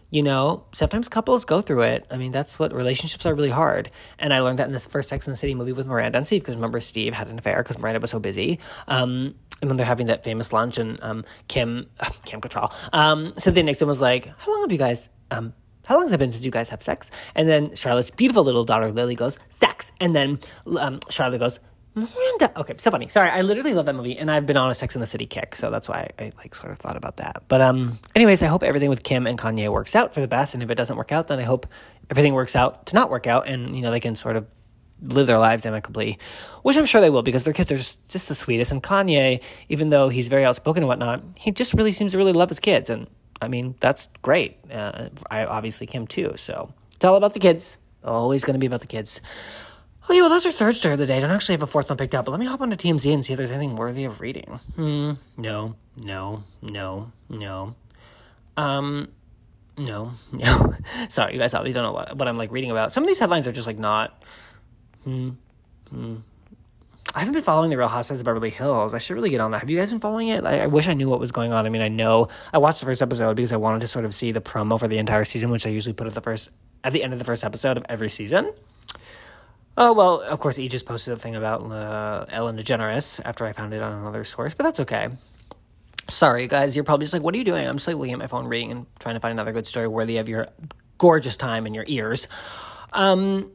you 0.09 0.23
know, 0.23 0.65
sometimes 0.73 1.07
couples 1.07 1.45
go 1.45 1.61
through 1.61 1.83
it. 1.83 2.05
I 2.11 2.17
mean, 2.17 2.31
that's 2.31 2.59
what 2.59 2.73
relationships 2.73 3.25
are 3.25 3.33
really 3.33 3.49
hard. 3.49 3.89
And 4.19 4.33
I 4.33 4.41
learned 4.41 4.59
that 4.59 4.67
in 4.67 4.73
this 4.73 4.85
first 4.85 5.07
Sex 5.07 5.25
and 5.25 5.31
the 5.31 5.37
City 5.37 5.55
movie 5.55 5.71
with 5.71 5.87
Miranda 5.87 6.17
and 6.17 6.27
Steve, 6.27 6.41
because 6.41 6.55
remember 6.55 6.81
Steve 6.81 7.13
had 7.13 7.29
an 7.29 7.39
affair 7.39 7.63
because 7.63 7.79
Miranda 7.79 8.01
was 8.01 8.11
so 8.11 8.19
busy. 8.19 8.59
Um, 8.89 9.35
and 9.61 9.69
when 9.69 9.77
they're 9.77 9.85
having 9.85 10.07
that 10.07 10.23
famous 10.23 10.51
lunch, 10.51 10.77
and 10.77 11.01
um, 11.01 11.23
Kim, 11.47 11.87
uh, 11.99 12.09
Kim 12.25 12.41
Cattrall, 12.41 12.73
um, 12.93 13.33
Cynthia 13.37 13.63
Nixon 13.63 13.87
was 13.87 14.01
like, 14.01 14.25
"How 14.37 14.51
long 14.51 14.61
have 14.63 14.71
you 14.71 14.77
guys 14.77 15.07
um, 15.29 15.53
how 15.85 15.95
long 15.95 16.03
has 16.05 16.11
it 16.11 16.19
been 16.19 16.31
since 16.31 16.45
you 16.45 16.51
guys 16.51 16.69
have 16.69 16.83
sex? 16.83 17.11
And 17.35 17.49
then 17.49 17.75
Charlotte's 17.75 18.11
beautiful 18.11 18.43
little 18.43 18.63
daughter 18.63 18.91
Lily 18.91 19.15
goes, 19.15 19.37
sex. 19.49 19.91
And 19.99 20.15
then 20.15 20.39
um, 20.77 20.99
Charlotte 21.09 21.39
goes, 21.39 21.59
Miranda. 21.93 22.57
Okay, 22.57 22.75
so 22.77 22.89
funny. 22.89 23.09
Sorry, 23.09 23.29
I 23.29 23.41
literally 23.41 23.73
love 23.73 23.85
that 23.85 23.95
movie, 23.95 24.17
and 24.17 24.31
I've 24.31 24.45
been 24.45 24.55
on 24.55 24.69
a 24.69 24.73
Sex 24.73 24.95
in 24.95 25.01
the 25.01 25.07
City 25.07 25.25
kick, 25.25 25.55
so 25.57 25.69
that's 25.69 25.89
why 25.89 26.09
I, 26.17 26.25
I, 26.25 26.31
like 26.37 26.55
sort 26.55 26.71
of 26.71 26.79
thought 26.79 26.95
about 26.95 27.17
that. 27.17 27.43
But 27.49 27.61
um, 27.61 27.99
anyways, 28.15 28.41
I 28.41 28.47
hope 28.47 28.63
everything 28.63 28.89
with 28.89 29.03
Kim 29.03 29.27
and 29.27 29.37
Kanye 29.37 29.69
works 29.69 29.95
out 29.95 30.13
for 30.13 30.21
the 30.21 30.27
best, 30.27 30.53
and 30.53 30.63
if 30.63 30.69
it 30.69 30.75
doesn't 30.75 30.95
work 30.95 31.11
out, 31.11 31.27
then 31.27 31.39
I 31.39 31.43
hope 31.43 31.67
everything 32.09 32.33
works 32.33 32.55
out 32.55 32.85
to 32.87 32.95
not 32.95 33.09
work 33.09 33.27
out, 33.27 33.47
and 33.47 33.75
you 33.75 33.81
know 33.81 33.91
they 33.91 33.99
can 33.99 34.15
sort 34.15 34.37
of 34.37 34.47
live 35.01 35.27
their 35.27 35.39
lives 35.39 35.65
amicably, 35.65 36.17
which 36.63 36.77
I'm 36.77 36.85
sure 36.85 37.01
they 37.01 37.09
will 37.09 37.23
because 37.23 37.43
their 37.43 37.53
kids 37.53 37.71
are 37.71 37.77
just, 37.77 38.07
just 38.07 38.29
the 38.29 38.35
sweetest. 38.35 38.71
And 38.71 38.81
Kanye, 38.81 39.41
even 39.67 39.89
though 39.89 40.09
he's 40.09 40.27
very 40.27 40.45
outspoken 40.45 40.83
and 40.83 40.87
whatnot, 40.87 41.23
he 41.37 41.51
just 41.51 41.73
really 41.73 41.91
seems 41.91 42.13
to 42.13 42.17
really 42.17 42.33
love 42.33 42.49
his 42.49 42.59
kids, 42.61 42.89
and 42.89 43.07
I 43.41 43.49
mean 43.49 43.75
that's 43.81 44.09
great. 44.21 44.59
Uh, 44.71 45.09
I 45.29 45.43
obviously 45.45 45.87
Kim 45.87 46.07
too, 46.07 46.33
so 46.37 46.73
it's 46.95 47.03
all 47.03 47.15
about 47.15 47.33
the 47.33 47.39
kids. 47.39 47.79
Always 48.03 48.45
going 48.45 48.53
to 48.53 48.59
be 48.59 48.65
about 48.65 48.79
the 48.79 48.87
kids. 48.87 49.19
Okay, 50.05 50.19
well, 50.19 50.29
that's 50.29 50.45
our 50.45 50.51
third 50.51 50.75
story 50.75 50.93
of 50.93 50.99
the 50.99 51.05
day. 51.05 51.17
I 51.17 51.19
don't 51.19 51.31
actually 51.31 51.53
have 51.53 51.63
a 51.63 51.67
fourth 51.67 51.89
one 51.89 51.97
picked 51.97 52.15
up, 52.15 52.25
but 52.25 52.31
let 52.31 52.39
me 52.39 52.45
hop 52.45 52.61
onto 52.61 52.75
TMZ 52.75 53.13
and 53.13 53.23
see 53.23 53.33
if 53.33 53.37
there's 53.37 53.51
anything 53.51 53.75
worthy 53.75 54.03
of 54.05 54.19
reading. 54.19 54.59
Hmm, 54.75 55.13
no, 55.37 55.75
no, 55.95 56.43
no, 56.61 57.11
no. 57.29 57.75
Um, 58.57 59.09
no, 59.77 60.11
no. 60.31 60.75
Sorry, 61.07 61.33
you 61.33 61.39
guys 61.39 61.53
obviously 61.53 61.79
don't 61.79 61.83
know 61.83 61.93
what, 61.93 62.17
what 62.17 62.27
I'm 62.27 62.37
like 62.37 62.51
reading 62.51 62.71
about. 62.71 62.91
Some 62.91 63.03
of 63.03 63.07
these 63.07 63.19
headlines 63.19 63.47
are 63.47 63.51
just 63.51 63.67
like 63.67 63.77
not. 63.77 64.23
Hmm, 65.03 65.31
hmm. 65.89 66.15
I 67.13 67.19
haven't 67.19 67.33
been 67.33 67.43
following 67.43 67.69
the 67.69 67.77
Real 67.77 67.89
Housewives 67.89 68.21
of 68.21 68.25
Beverly 68.25 68.51
Hills. 68.51 68.93
I 68.93 68.97
should 68.97 69.15
really 69.15 69.31
get 69.31 69.41
on 69.41 69.51
that. 69.51 69.59
Have 69.59 69.69
you 69.69 69.77
guys 69.77 69.89
been 69.89 69.99
following 69.99 70.29
it? 70.29 70.45
I, 70.45 70.61
I, 70.61 70.67
wish 70.67 70.87
I 70.87 70.93
knew 70.93 71.09
what 71.09 71.19
was 71.19 71.31
going 71.31 71.51
on. 71.51 71.65
I 71.65 71.69
mean, 71.69 71.81
I 71.81 71.89
know 71.89 72.29
I 72.53 72.57
watched 72.57 72.79
the 72.79 72.85
first 72.85 73.01
episode 73.01 73.35
because 73.35 73.51
I 73.51 73.57
wanted 73.57 73.81
to 73.81 73.87
sort 73.87 74.05
of 74.05 74.15
see 74.15 74.31
the 74.31 74.39
promo 74.39 74.79
for 74.79 74.87
the 74.87 74.97
entire 74.97 75.25
season, 75.25 75.49
which 75.49 75.65
I 75.65 75.69
usually 75.69 75.93
put 75.93 76.07
at 76.07 76.13
the 76.13 76.21
first 76.21 76.49
at 76.83 76.93
the 76.93 77.03
end 77.03 77.11
of 77.11 77.19
the 77.19 77.25
first 77.25 77.43
episode 77.43 77.75
of 77.75 77.85
every 77.89 78.09
season. 78.09 78.53
Oh, 79.77 79.93
well, 79.93 80.21
of 80.21 80.39
course, 80.39 80.57
he 80.57 80.67
just 80.67 80.85
posted 80.85 81.13
a 81.13 81.17
thing 81.17 81.35
about 81.35 81.61
uh, 81.63 82.25
Ellen 82.29 82.57
DeGeneres 82.57 83.21
after 83.23 83.45
I 83.45 83.53
found 83.53 83.73
it 83.73 83.81
on 83.81 83.93
another 83.93 84.23
source, 84.23 84.53
but 84.53 84.63
that's 84.63 84.81
okay. 84.81 85.09
Sorry, 86.09 86.47
guys, 86.47 86.75
you're 86.75 86.83
probably 86.83 87.05
just 87.05 87.13
like, 87.13 87.23
what 87.23 87.33
are 87.33 87.37
you 87.37 87.45
doing? 87.45 87.65
I'm 87.67 87.77
just 87.77 87.87
like 87.87 87.95
looking 87.95 88.13
at 88.13 88.19
my 88.19 88.27
phone, 88.27 88.47
reading, 88.47 88.71
and 88.71 88.85
trying 88.99 89.15
to 89.15 89.21
find 89.21 89.31
another 89.31 89.53
good 89.53 89.65
story 89.65 89.87
worthy 89.87 90.17
of 90.17 90.27
your 90.27 90.47
gorgeous 90.97 91.37
time 91.37 91.65
in 91.65 91.73
your 91.73 91.85
ears. 91.87 92.27
Um, 92.91 93.51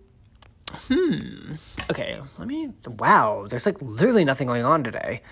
hmm. 0.88 1.54
Okay, 1.90 2.18
let 2.38 2.48
me. 2.48 2.72
Wow, 2.86 3.46
there's 3.48 3.66
like 3.66 3.80
literally 3.82 4.24
nothing 4.24 4.46
going 4.46 4.64
on 4.64 4.84
today. 4.84 5.22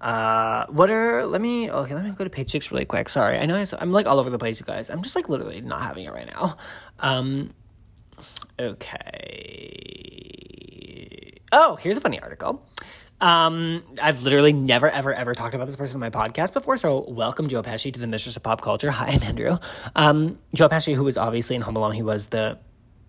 Uh, 0.00 0.66
what 0.66 0.90
are? 0.90 1.24
Let 1.24 1.40
me. 1.40 1.70
Okay, 1.70 1.94
let 1.94 2.04
me 2.04 2.10
go 2.10 2.24
to 2.24 2.30
page 2.30 2.50
six 2.50 2.70
really 2.70 2.84
quick. 2.84 3.08
Sorry, 3.08 3.38
I 3.38 3.46
know 3.46 3.64
I'm 3.78 3.92
like 3.92 4.06
all 4.06 4.20
over 4.20 4.28
the 4.28 4.38
place, 4.38 4.60
you 4.60 4.66
guys. 4.66 4.90
I'm 4.90 5.02
just 5.02 5.16
like 5.16 5.30
literally 5.30 5.62
not 5.62 5.80
having 5.80 6.04
it 6.04 6.12
right 6.12 6.26
now. 6.26 6.58
Um, 7.00 7.54
okay. 8.60 9.63
Oh, 11.56 11.76
here's 11.76 11.96
a 11.96 12.00
funny 12.00 12.18
article. 12.18 12.66
Um, 13.20 13.84
I've 14.02 14.24
literally 14.24 14.52
never, 14.52 14.90
ever, 14.90 15.14
ever 15.14 15.36
talked 15.36 15.54
about 15.54 15.66
this 15.66 15.76
person 15.76 15.98
in 15.98 16.00
my 16.00 16.10
podcast 16.10 16.52
before. 16.52 16.76
So, 16.76 17.08
welcome 17.08 17.46
Joe 17.46 17.62
Pesci 17.62 17.94
to 17.94 18.00
the 18.00 18.08
Mistress 18.08 18.36
of 18.36 18.42
Pop 18.42 18.60
Culture. 18.60 18.90
Hi, 18.90 19.06
I'm 19.06 19.22
Andrew. 19.22 19.58
Um, 19.94 20.40
Joe 20.52 20.68
Pesci, 20.68 20.96
who 20.96 21.04
was 21.04 21.16
obviously 21.16 21.54
in 21.54 21.62
Home 21.62 21.76
Alone, 21.76 21.92
he 21.92 22.02
was 22.02 22.26
the 22.26 22.58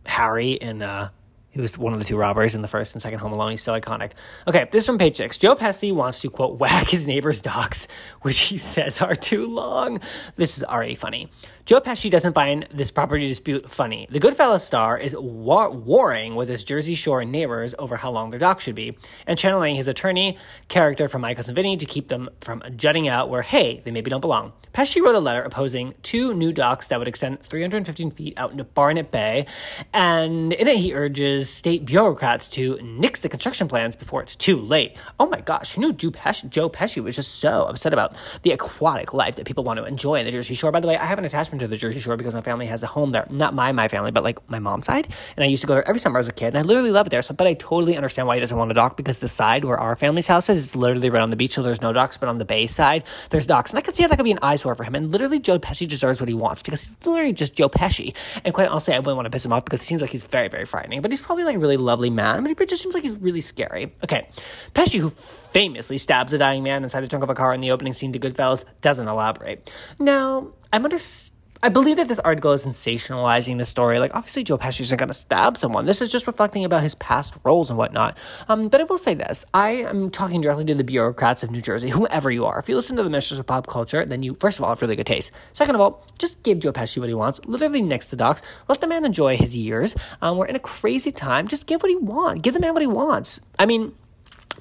Harry 0.05 0.51
in 0.51 0.83
uh, 0.83 1.09
he 1.49 1.59
was 1.59 1.75
one 1.75 1.93
of 1.93 1.99
the 1.99 2.05
two 2.05 2.17
robbers 2.17 2.53
in 2.53 2.61
the 2.61 2.67
first 2.67 2.93
and 2.93 3.01
second 3.01 3.17
Home 3.17 3.31
Alone. 3.31 3.49
He's 3.49 3.63
so 3.63 3.73
iconic. 3.73 4.11
Okay, 4.45 4.67
this 4.71 4.85
from 4.85 4.99
page 4.99 5.15
six. 5.15 5.39
Joe 5.39 5.55
Pesci 5.55 5.91
wants 5.91 6.19
to, 6.19 6.29
quote, 6.29 6.59
whack 6.59 6.89
his 6.89 7.07
neighbor's 7.07 7.41
dogs, 7.41 7.87
which 8.21 8.37
he 8.41 8.59
says 8.59 9.01
are 9.01 9.15
too 9.15 9.47
long. 9.47 10.01
This 10.35 10.57
is 10.57 10.63
already 10.63 10.93
funny. 10.93 11.31
Joe 11.65 11.81
Pesci 11.81 12.11
doesn't 12.11 12.33
find 12.33 12.67
this 12.71 12.91
property 12.91 13.27
dispute 13.27 13.71
funny. 13.71 14.05
The 14.11 14.19
Goodfellas 14.19 14.59
star 14.59 14.99
is 14.99 15.15
war- 15.17 15.71
warring 15.71 16.35
with 16.35 16.47
his 16.47 16.63
Jersey 16.63 16.93
Shore 16.93 17.25
neighbors 17.25 17.73
over 17.79 17.97
how 17.97 18.11
long 18.11 18.29
their 18.29 18.39
dock 18.39 18.61
should 18.61 18.75
be, 18.75 18.95
and 19.25 19.35
channeling 19.35 19.73
his 19.73 19.87
attorney 19.87 20.37
character 20.67 21.09
from 21.09 21.21
My 21.21 21.33
Cousin 21.33 21.55
Vinny 21.55 21.75
to 21.77 21.85
keep 21.87 22.07
them 22.07 22.29
from 22.39 22.61
jutting 22.75 23.07
out 23.07 23.31
where, 23.31 23.41
hey, 23.41 23.81
they 23.83 23.89
maybe 23.89 24.11
don't 24.11 24.21
belong. 24.21 24.53
Pesci 24.75 25.01
wrote 25.01 25.15
a 25.15 25.19
letter 25.19 25.41
opposing 25.41 25.95
two 26.03 26.35
new 26.35 26.51
docks 26.51 26.89
that 26.89 26.99
would 26.99 27.07
extend 27.07 27.41
315 27.41 28.11
feet 28.11 28.33
out 28.37 28.51
into 28.51 28.63
Barnegat 28.63 29.09
Bay, 29.09 29.47
and 29.91 30.53
in 30.53 30.67
it 30.67 30.77
he 30.77 30.93
urges 30.93 31.49
state 31.49 31.85
bureaucrats 31.85 32.47
to 32.49 32.77
nix 32.83 33.21
the 33.21 33.29
construction 33.29 33.67
plans 33.67 33.95
before 33.95 34.21
it's 34.21 34.35
too 34.35 34.57
late. 34.57 34.95
Oh 35.19 35.25
my 35.25 35.41
gosh, 35.41 35.75
you 35.75 35.81
know 35.81 35.93
Joe 35.93 36.11
Pesci, 36.11 36.47
Joe 36.47 36.69
Pesci 36.69 37.01
was 37.01 37.15
just 37.15 37.39
so 37.39 37.63
upset 37.63 37.91
about 37.91 38.15
the 38.43 38.51
aquatic 38.51 39.15
life 39.15 39.37
that 39.37 39.47
people 39.47 39.63
want 39.63 39.77
to 39.79 39.85
enjoy 39.85 40.19
in 40.19 40.25
the 40.25 40.31
Jersey 40.31 40.53
Shore. 40.53 40.71
By 40.71 40.79
the 40.79 40.87
way, 40.87 40.95
I 40.95 41.05
have 41.05 41.17
an 41.17 41.25
attachment 41.25 41.54
to 41.59 41.67
the 41.67 41.77
Jersey 41.77 41.99
Shore 41.99 42.17
because 42.17 42.33
my 42.33 42.41
family 42.41 42.65
has 42.67 42.83
a 42.83 42.87
home 42.87 43.11
there. 43.11 43.27
Not 43.29 43.53
my 43.53 43.71
my 43.71 43.87
family, 43.87 44.11
but 44.11 44.23
like 44.23 44.49
my 44.49 44.59
mom's 44.59 44.85
side. 44.85 45.07
And 45.35 45.43
I 45.43 45.47
used 45.47 45.61
to 45.61 45.67
go 45.67 45.73
there 45.73 45.87
every 45.87 45.99
summer 45.99 46.19
as 46.19 46.27
a 46.27 46.33
kid, 46.33 46.47
and 46.47 46.57
I 46.57 46.61
literally 46.61 46.91
love 46.91 47.07
it 47.07 47.09
there. 47.09 47.21
So, 47.21 47.33
but 47.33 47.47
I 47.47 47.53
totally 47.53 47.95
understand 47.95 48.27
why 48.27 48.35
he 48.35 48.39
doesn't 48.39 48.57
want 48.57 48.71
a 48.71 48.73
dock 48.73 48.97
because 48.97 49.19
the 49.19 49.27
side 49.27 49.65
where 49.65 49.77
our 49.77 49.95
family's 49.95 50.27
house 50.27 50.49
is, 50.49 50.57
is 50.57 50.75
literally 50.75 51.09
right 51.09 51.21
on 51.21 51.29
the 51.29 51.35
beach, 51.35 51.53
so 51.53 51.63
there's 51.63 51.81
no 51.81 51.93
docks. 51.93 52.17
But 52.17 52.29
on 52.29 52.37
the 52.37 52.45
bay 52.45 52.67
side, 52.67 53.03
there's 53.29 53.45
docks, 53.45 53.71
and 53.71 53.77
I 53.77 53.81
could 53.81 53.95
see 53.95 54.03
how 54.03 54.09
that 54.09 54.17
could 54.17 54.23
be 54.23 54.31
an 54.31 54.39
eyesore 54.41 54.75
for 54.75 54.83
him. 54.83 54.95
And 54.95 55.11
literally, 55.11 55.39
Joe 55.39 55.59
Pesci 55.59 55.87
deserves 55.87 56.19
what 56.19 56.29
he 56.29 56.35
wants 56.35 56.61
because 56.61 56.81
he's 56.83 56.97
literally 57.05 57.33
just 57.33 57.55
Joe 57.55 57.69
Pesci. 57.69 58.13
And 58.43 58.53
quite 58.53 58.67
honestly, 58.67 58.93
I 58.93 58.99
wouldn't 58.99 59.15
want 59.15 59.25
to 59.25 59.29
piss 59.29 59.45
him 59.45 59.53
off 59.53 59.65
because 59.65 59.81
he 59.81 59.87
seems 59.87 60.01
like 60.01 60.11
he's 60.11 60.23
very, 60.23 60.47
very 60.47 60.65
frightening. 60.65 61.01
But 61.01 61.11
he's 61.11 61.21
probably 61.21 61.43
like 61.43 61.55
a 61.55 61.59
really 61.59 61.77
lovely 61.77 62.09
man, 62.09 62.43
but 62.43 62.59
he 62.59 62.65
just 62.65 62.81
seems 62.81 62.93
like 62.93 63.03
he's 63.03 63.15
really 63.15 63.41
scary. 63.41 63.93
Okay, 64.03 64.27
Pesci, 64.73 64.99
who 64.99 65.09
famously 65.09 65.97
stabs 65.97 66.33
a 66.33 66.37
dying 66.37 66.63
man 66.63 66.83
inside 66.83 67.01
the 67.01 67.07
trunk 67.07 67.23
of 67.23 67.29
a 67.29 67.35
car 67.35 67.53
in 67.53 67.61
the 67.61 67.71
opening 67.71 67.93
scene 67.93 68.13
to 68.13 68.19
Goodfellas, 68.19 68.65
doesn't 68.81 69.07
elaborate. 69.07 69.71
Now, 69.99 70.53
I'm 70.71 70.83
understanding 70.83 71.34
I 71.65 71.69
believe 71.69 71.97
that 71.97 72.07
this 72.07 72.19
article 72.19 72.51
is 72.51 72.63
sensationalizing 72.63 73.57
the 73.57 73.65
story. 73.65 73.97
Like, 73.97 74.13
obviously, 74.13 74.43
Joe 74.43 74.55
Pesci 74.55 74.81
isn't 74.81 74.99
going 74.99 75.09
to 75.09 75.15
stab 75.15 75.57
someone. 75.57 75.87
This 75.87 75.99
is 75.99 76.11
just 76.11 76.27
reflecting 76.27 76.63
about 76.63 76.83
his 76.83 76.93
past 76.93 77.33
roles 77.43 77.71
and 77.71 77.77
whatnot. 77.79 78.15
Um, 78.47 78.67
but 78.67 78.81
I 78.81 78.83
will 78.83 78.99
say 78.99 79.15
this 79.15 79.47
I 79.51 79.71
am 79.71 80.11
talking 80.11 80.41
directly 80.41 80.65
to 80.65 80.75
the 80.75 80.83
bureaucrats 80.83 81.41
of 81.41 81.49
New 81.49 81.61
Jersey, 81.61 81.89
whoever 81.89 82.29
you 82.29 82.45
are. 82.45 82.59
If 82.59 82.69
you 82.69 82.75
listen 82.75 82.95
to 82.97 83.03
the 83.03 83.09
Mistress 83.09 83.39
of 83.39 83.47
Pop 83.47 83.65
Culture, 83.65 84.05
then 84.05 84.21
you, 84.21 84.35
first 84.39 84.59
of 84.59 84.63
all, 84.63 84.69
have 84.69 84.81
really 84.83 84.95
good 84.95 85.07
taste. 85.07 85.31
Second 85.53 85.73
of 85.73 85.81
all, 85.81 86.05
just 86.19 86.43
give 86.43 86.59
Joe 86.59 86.71
Pesci 86.71 86.99
what 86.99 87.09
he 87.09 87.15
wants. 87.15 87.39
Literally 87.47 87.81
next 87.81 88.09
to 88.09 88.15
Docs. 88.15 88.43
Let 88.67 88.79
the 88.79 88.87
man 88.87 89.03
enjoy 89.03 89.35
his 89.35 89.57
years. 89.57 89.95
Um, 90.21 90.37
we're 90.37 90.45
in 90.45 90.55
a 90.55 90.59
crazy 90.59 91.11
time. 91.11 91.47
Just 91.47 91.65
give 91.65 91.81
what 91.81 91.89
he 91.89 91.95
wants. 91.95 92.43
Give 92.43 92.53
the 92.53 92.59
man 92.59 92.73
what 92.73 92.83
he 92.83 92.87
wants. 92.87 93.39
I 93.57 93.65
mean, 93.65 93.95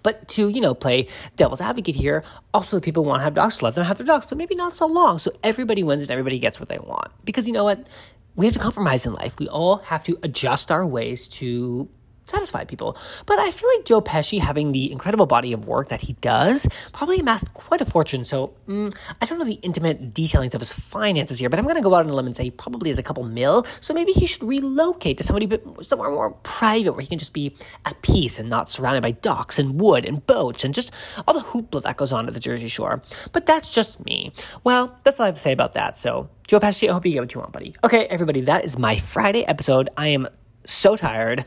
but 0.05 0.29
to, 0.29 0.49
you 0.49 0.61
know, 0.61 0.75
play 0.75 1.09
devil's 1.35 1.61
advocate 1.61 1.97
here, 1.97 2.23
also 2.53 2.77
the 2.77 2.81
people 2.81 3.05
want 3.05 3.19
to 3.21 3.25
have 3.25 3.35
dogs, 3.35 3.61
let 3.61 3.75
them 3.75 3.85
have 3.85 3.97
their 3.99 4.07
dogs, 4.07 4.27
but 4.27 4.39
maybe 4.39 4.55
not 4.55 4.77
so 4.77 4.87
long. 4.87 5.19
So 5.19 5.33
everybody 5.43 5.83
wins 5.83 6.05
and 6.05 6.13
everybody 6.13 6.39
gets 6.39 6.61
what 6.61 6.69
they 6.69 6.79
want. 6.79 7.11
Because 7.25 7.49
you 7.49 7.53
know 7.53 7.65
what? 7.65 7.89
We 8.37 8.47
have 8.47 8.55
to 8.55 8.61
compromise 8.61 9.07
in 9.07 9.15
life. 9.15 9.35
We 9.41 9.49
all 9.49 9.79
have 9.79 10.05
to 10.05 10.19
adjust 10.23 10.71
our 10.71 10.87
ways 10.87 11.27
to 11.29 11.89
satisfy 12.25 12.65
people. 12.65 12.97
But 13.27 13.39
I 13.39 13.51
feel 13.51 13.69
like 13.77 13.85
Joe 13.85 14.01
Pesci, 14.01 14.41
having 14.41 14.73
the 14.73 14.91
incredible 14.91 15.27
body 15.27 15.53
of 15.53 15.67
work 15.67 15.89
that 15.89 16.01
he 16.01 16.15
does, 16.15 16.67
probably 16.93 17.19
amassed 17.19 17.53
quite 17.55 17.81
a 17.81 17.85
fortune. 17.85 18.25
So 18.25 18.55
mm, 18.67 18.95
I 19.21 19.27
don't 19.27 19.39
know 19.39 19.45
the 19.45 19.61
intimate 19.63 20.15
detailings 20.15 20.55
of 20.55 20.61
his 20.61 20.73
finances 20.73 21.39
here, 21.39 21.49
but 21.49 21.59
I'm 21.59 21.65
going 21.65 21.77
to 21.77 21.83
go 21.83 21.95
out 21.95 22.05
on 22.05 22.11
a 22.11 22.15
limb 22.15 22.27
and 22.27 22.37
say 22.37 22.45
he 22.45 22.51
probably 22.51 22.91
has 22.91 22.99
a 22.99 23.03
couple 23.03 23.25
mil. 23.25 23.67
So 23.81 23.95
maybe 23.95 24.13
he 24.13 24.27
should 24.27 24.43
relocate 24.43 25.19
to 25.19 25.25
somebody 25.25 25.59
somewhere 25.83 26.11
more 26.11 26.31
private 26.43 26.93
where 26.93 27.03
he 27.03 27.09
can 27.09 27.19
just 27.19 27.33
be 27.33 27.57
at 27.85 28.01
peace 28.03 28.39
and 28.39 28.49
not 28.49 28.71
surrounded 28.71 29.03
by 29.03 29.13
docks 29.13 29.59
and 29.59 29.81
wood 29.81 30.05
and 30.05 30.27
boats 30.27 30.65
and 30.65 30.75
just 30.75 30.93
all 31.27 31.35
the 31.35 31.41
hoopla 31.41 31.83
that 31.83 31.97
goes 31.97 32.13
on 32.13 32.27
at 32.27 32.35
the 32.35 32.41
Jersey 32.41 32.69
Shore. 32.69 33.03
But 33.33 33.47
that's 33.47 33.71
just 33.71 34.05
me. 34.05 34.33
Well, 34.63 34.99
that's 35.05 35.21
all 35.21 35.25
I 35.25 35.29
have 35.29 35.35
to 35.35 35.41
say 35.41 35.53
about 35.53 35.75
that. 35.75 35.99
So 35.99 36.29
Joe 36.47 36.61
Pesci, 36.61 36.89
I 36.89 36.93
hope 36.93 37.07
you 37.07 37.13
get 37.13 37.21
what 37.21 37.35
you 37.35 37.41
want, 37.41 37.53
buddy. 37.53 37.75
Okay, 37.85 38.05
everybody, 38.07 38.43
that 38.43 38.65
is 38.65 38.79
my 38.79 38.97
Friday 38.97 39.47
episode. 39.47 39.89
I 39.97 40.09
am 40.09 40.29
so 40.67 40.97
tired. 40.97 41.45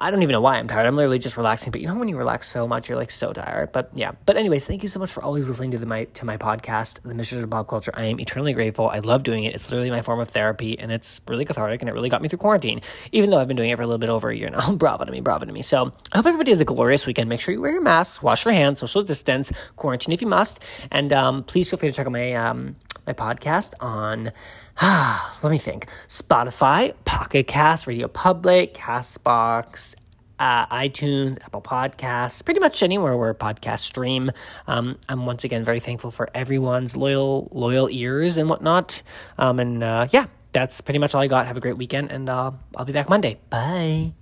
I 0.00 0.10
don't 0.10 0.22
even 0.22 0.32
know 0.32 0.40
why 0.40 0.58
I'm 0.58 0.68
tired. 0.68 0.86
I'm 0.86 0.96
literally 0.96 1.18
just 1.18 1.36
relaxing. 1.36 1.70
But 1.70 1.80
you 1.80 1.88
know 1.88 1.96
when 1.96 2.08
you 2.08 2.16
relax 2.16 2.48
so 2.48 2.68
much, 2.68 2.88
you're 2.88 2.98
like 2.98 3.10
so 3.10 3.32
tired. 3.32 3.72
But 3.72 3.90
yeah. 3.94 4.12
But 4.26 4.36
anyways, 4.36 4.66
thank 4.66 4.82
you 4.82 4.88
so 4.88 5.00
much 5.00 5.10
for 5.10 5.22
always 5.22 5.48
listening 5.48 5.72
to 5.72 5.78
the 5.78 5.86
my 5.86 6.04
to 6.04 6.24
my 6.24 6.36
podcast, 6.36 7.02
The 7.02 7.14
Mistress 7.14 7.42
of 7.42 7.50
Pop 7.50 7.68
Culture. 7.68 7.92
I 7.94 8.04
am 8.04 8.20
eternally 8.20 8.52
grateful. 8.52 8.88
I 8.88 9.00
love 9.00 9.22
doing 9.22 9.44
it. 9.44 9.54
It's 9.54 9.70
literally 9.70 9.90
my 9.90 10.02
form 10.02 10.20
of 10.20 10.28
therapy, 10.28 10.78
and 10.78 10.92
it's 10.92 11.20
really 11.26 11.44
cathartic, 11.44 11.80
and 11.80 11.88
it 11.88 11.92
really 11.92 12.08
got 12.08 12.22
me 12.22 12.28
through 12.28 12.38
quarantine. 12.38 12.80
Even 13.12 13.30
though 13.30 13.38
I've 13.38 13.48
been 13.48 13.56
doing 13.56 13.70
it 13.70 13.76
for 13.76 13.82
a 13.82 13.86
little 13.86 13.98
bit 13.98 14.10
over 14.10 14.30
a 14.30 14.36
year 14.36 14.50
now. 14.50 14.72
bravo 14.78 15.04
to 15.04 15.12
me, 15.12 15.20
bravo 15.20 15.44
to 15.44 15.52
me. 15.52 15.62
So 15.62 15.92
I 16.12 16.18
hope 16.18 16.26
everybody 16.26 16.50
has 16.50 16.60
a 16.60 16.64
glorious 16.64 17.06
weekend. 17.06 17.28
Make 17.28 17.40
sure 17.40 17.52
you 17.52 17.60
wear 17.60 17.72
your 17.72 17.82
masks, 17.82 18.22
wash 18.22 18.44
your 18.44 18.54
hands, 18.54 18.78
social 18.78 19.02
distance, 19.02 19.52
quarantine 19.76 20.12
if 20.12 20.20
you 20.20 20.28
must, 20.28 20.60
and 20.90 21.12
um, 21.12 21.44
please 21.44 21.68
feel 21.68 21.78
free 21.78 21.88
to 21.88 21.94
check 21.94 22.06
out 22.06 22.12
my 22.12 22.34
um, 22.34 22.76
my 23.06 23.14
podcast 23.14 23.72
on 23.80 24.30
let 25.42 25.50
me 25.50 25.58
think. 25.58 25.86
Spotify, 26.08 26.94
Pocket 27.04 27.46
Cast, 27.46 27.86
Radio 27.86 28.06
Public, 28.08 28.74
Castbox, 28.74 29.94
uh, 30.38 30.66
iTunes, 30.66 31.38
Apple 31.42 31.62
Podcasts, 31.62 32.44
pretty 32.44 32.60
much 32.60 32.82
anywhere 32.82 33.16
where 33.16 33.34
podcasts 33.34 33.80
stream. 33.80 34.30
Um, 34.66 34.98
I'm 35.08 35.26
once 35.26 35.44
again 35.44 35.64
very 35.64 35.80
thankful 35.80 36.10
for 36.10 36.28
everyone's 36.34 36.96
loyal 36.96 37.48
loyal 37.50 37.88
ears 37.90 38.36
and 38.36 38.48
whatnot. 38.48 39.02
Um, 39.36 39.58
and 39.58 39.82
uh, 39.82 40.08
yeah, 40.10 40.26
that's 40.52 40.80
pretty 40.80 40.98
much 40.98 41.14
all 41.14 41.22
I 41.22 41.26
got. 41.26 41.46
Have 41.46 41.56
a 41.56 41.60
great 41.60 41.76
weekend, 41.76 42.12
and 42.12 42.28
uh, 42.28 42.52
I'll 42.76 42.84
be 42.84 42.92
back 42.92 43.08
Monday. 43.08 43.38
Bye. 43.50 44.12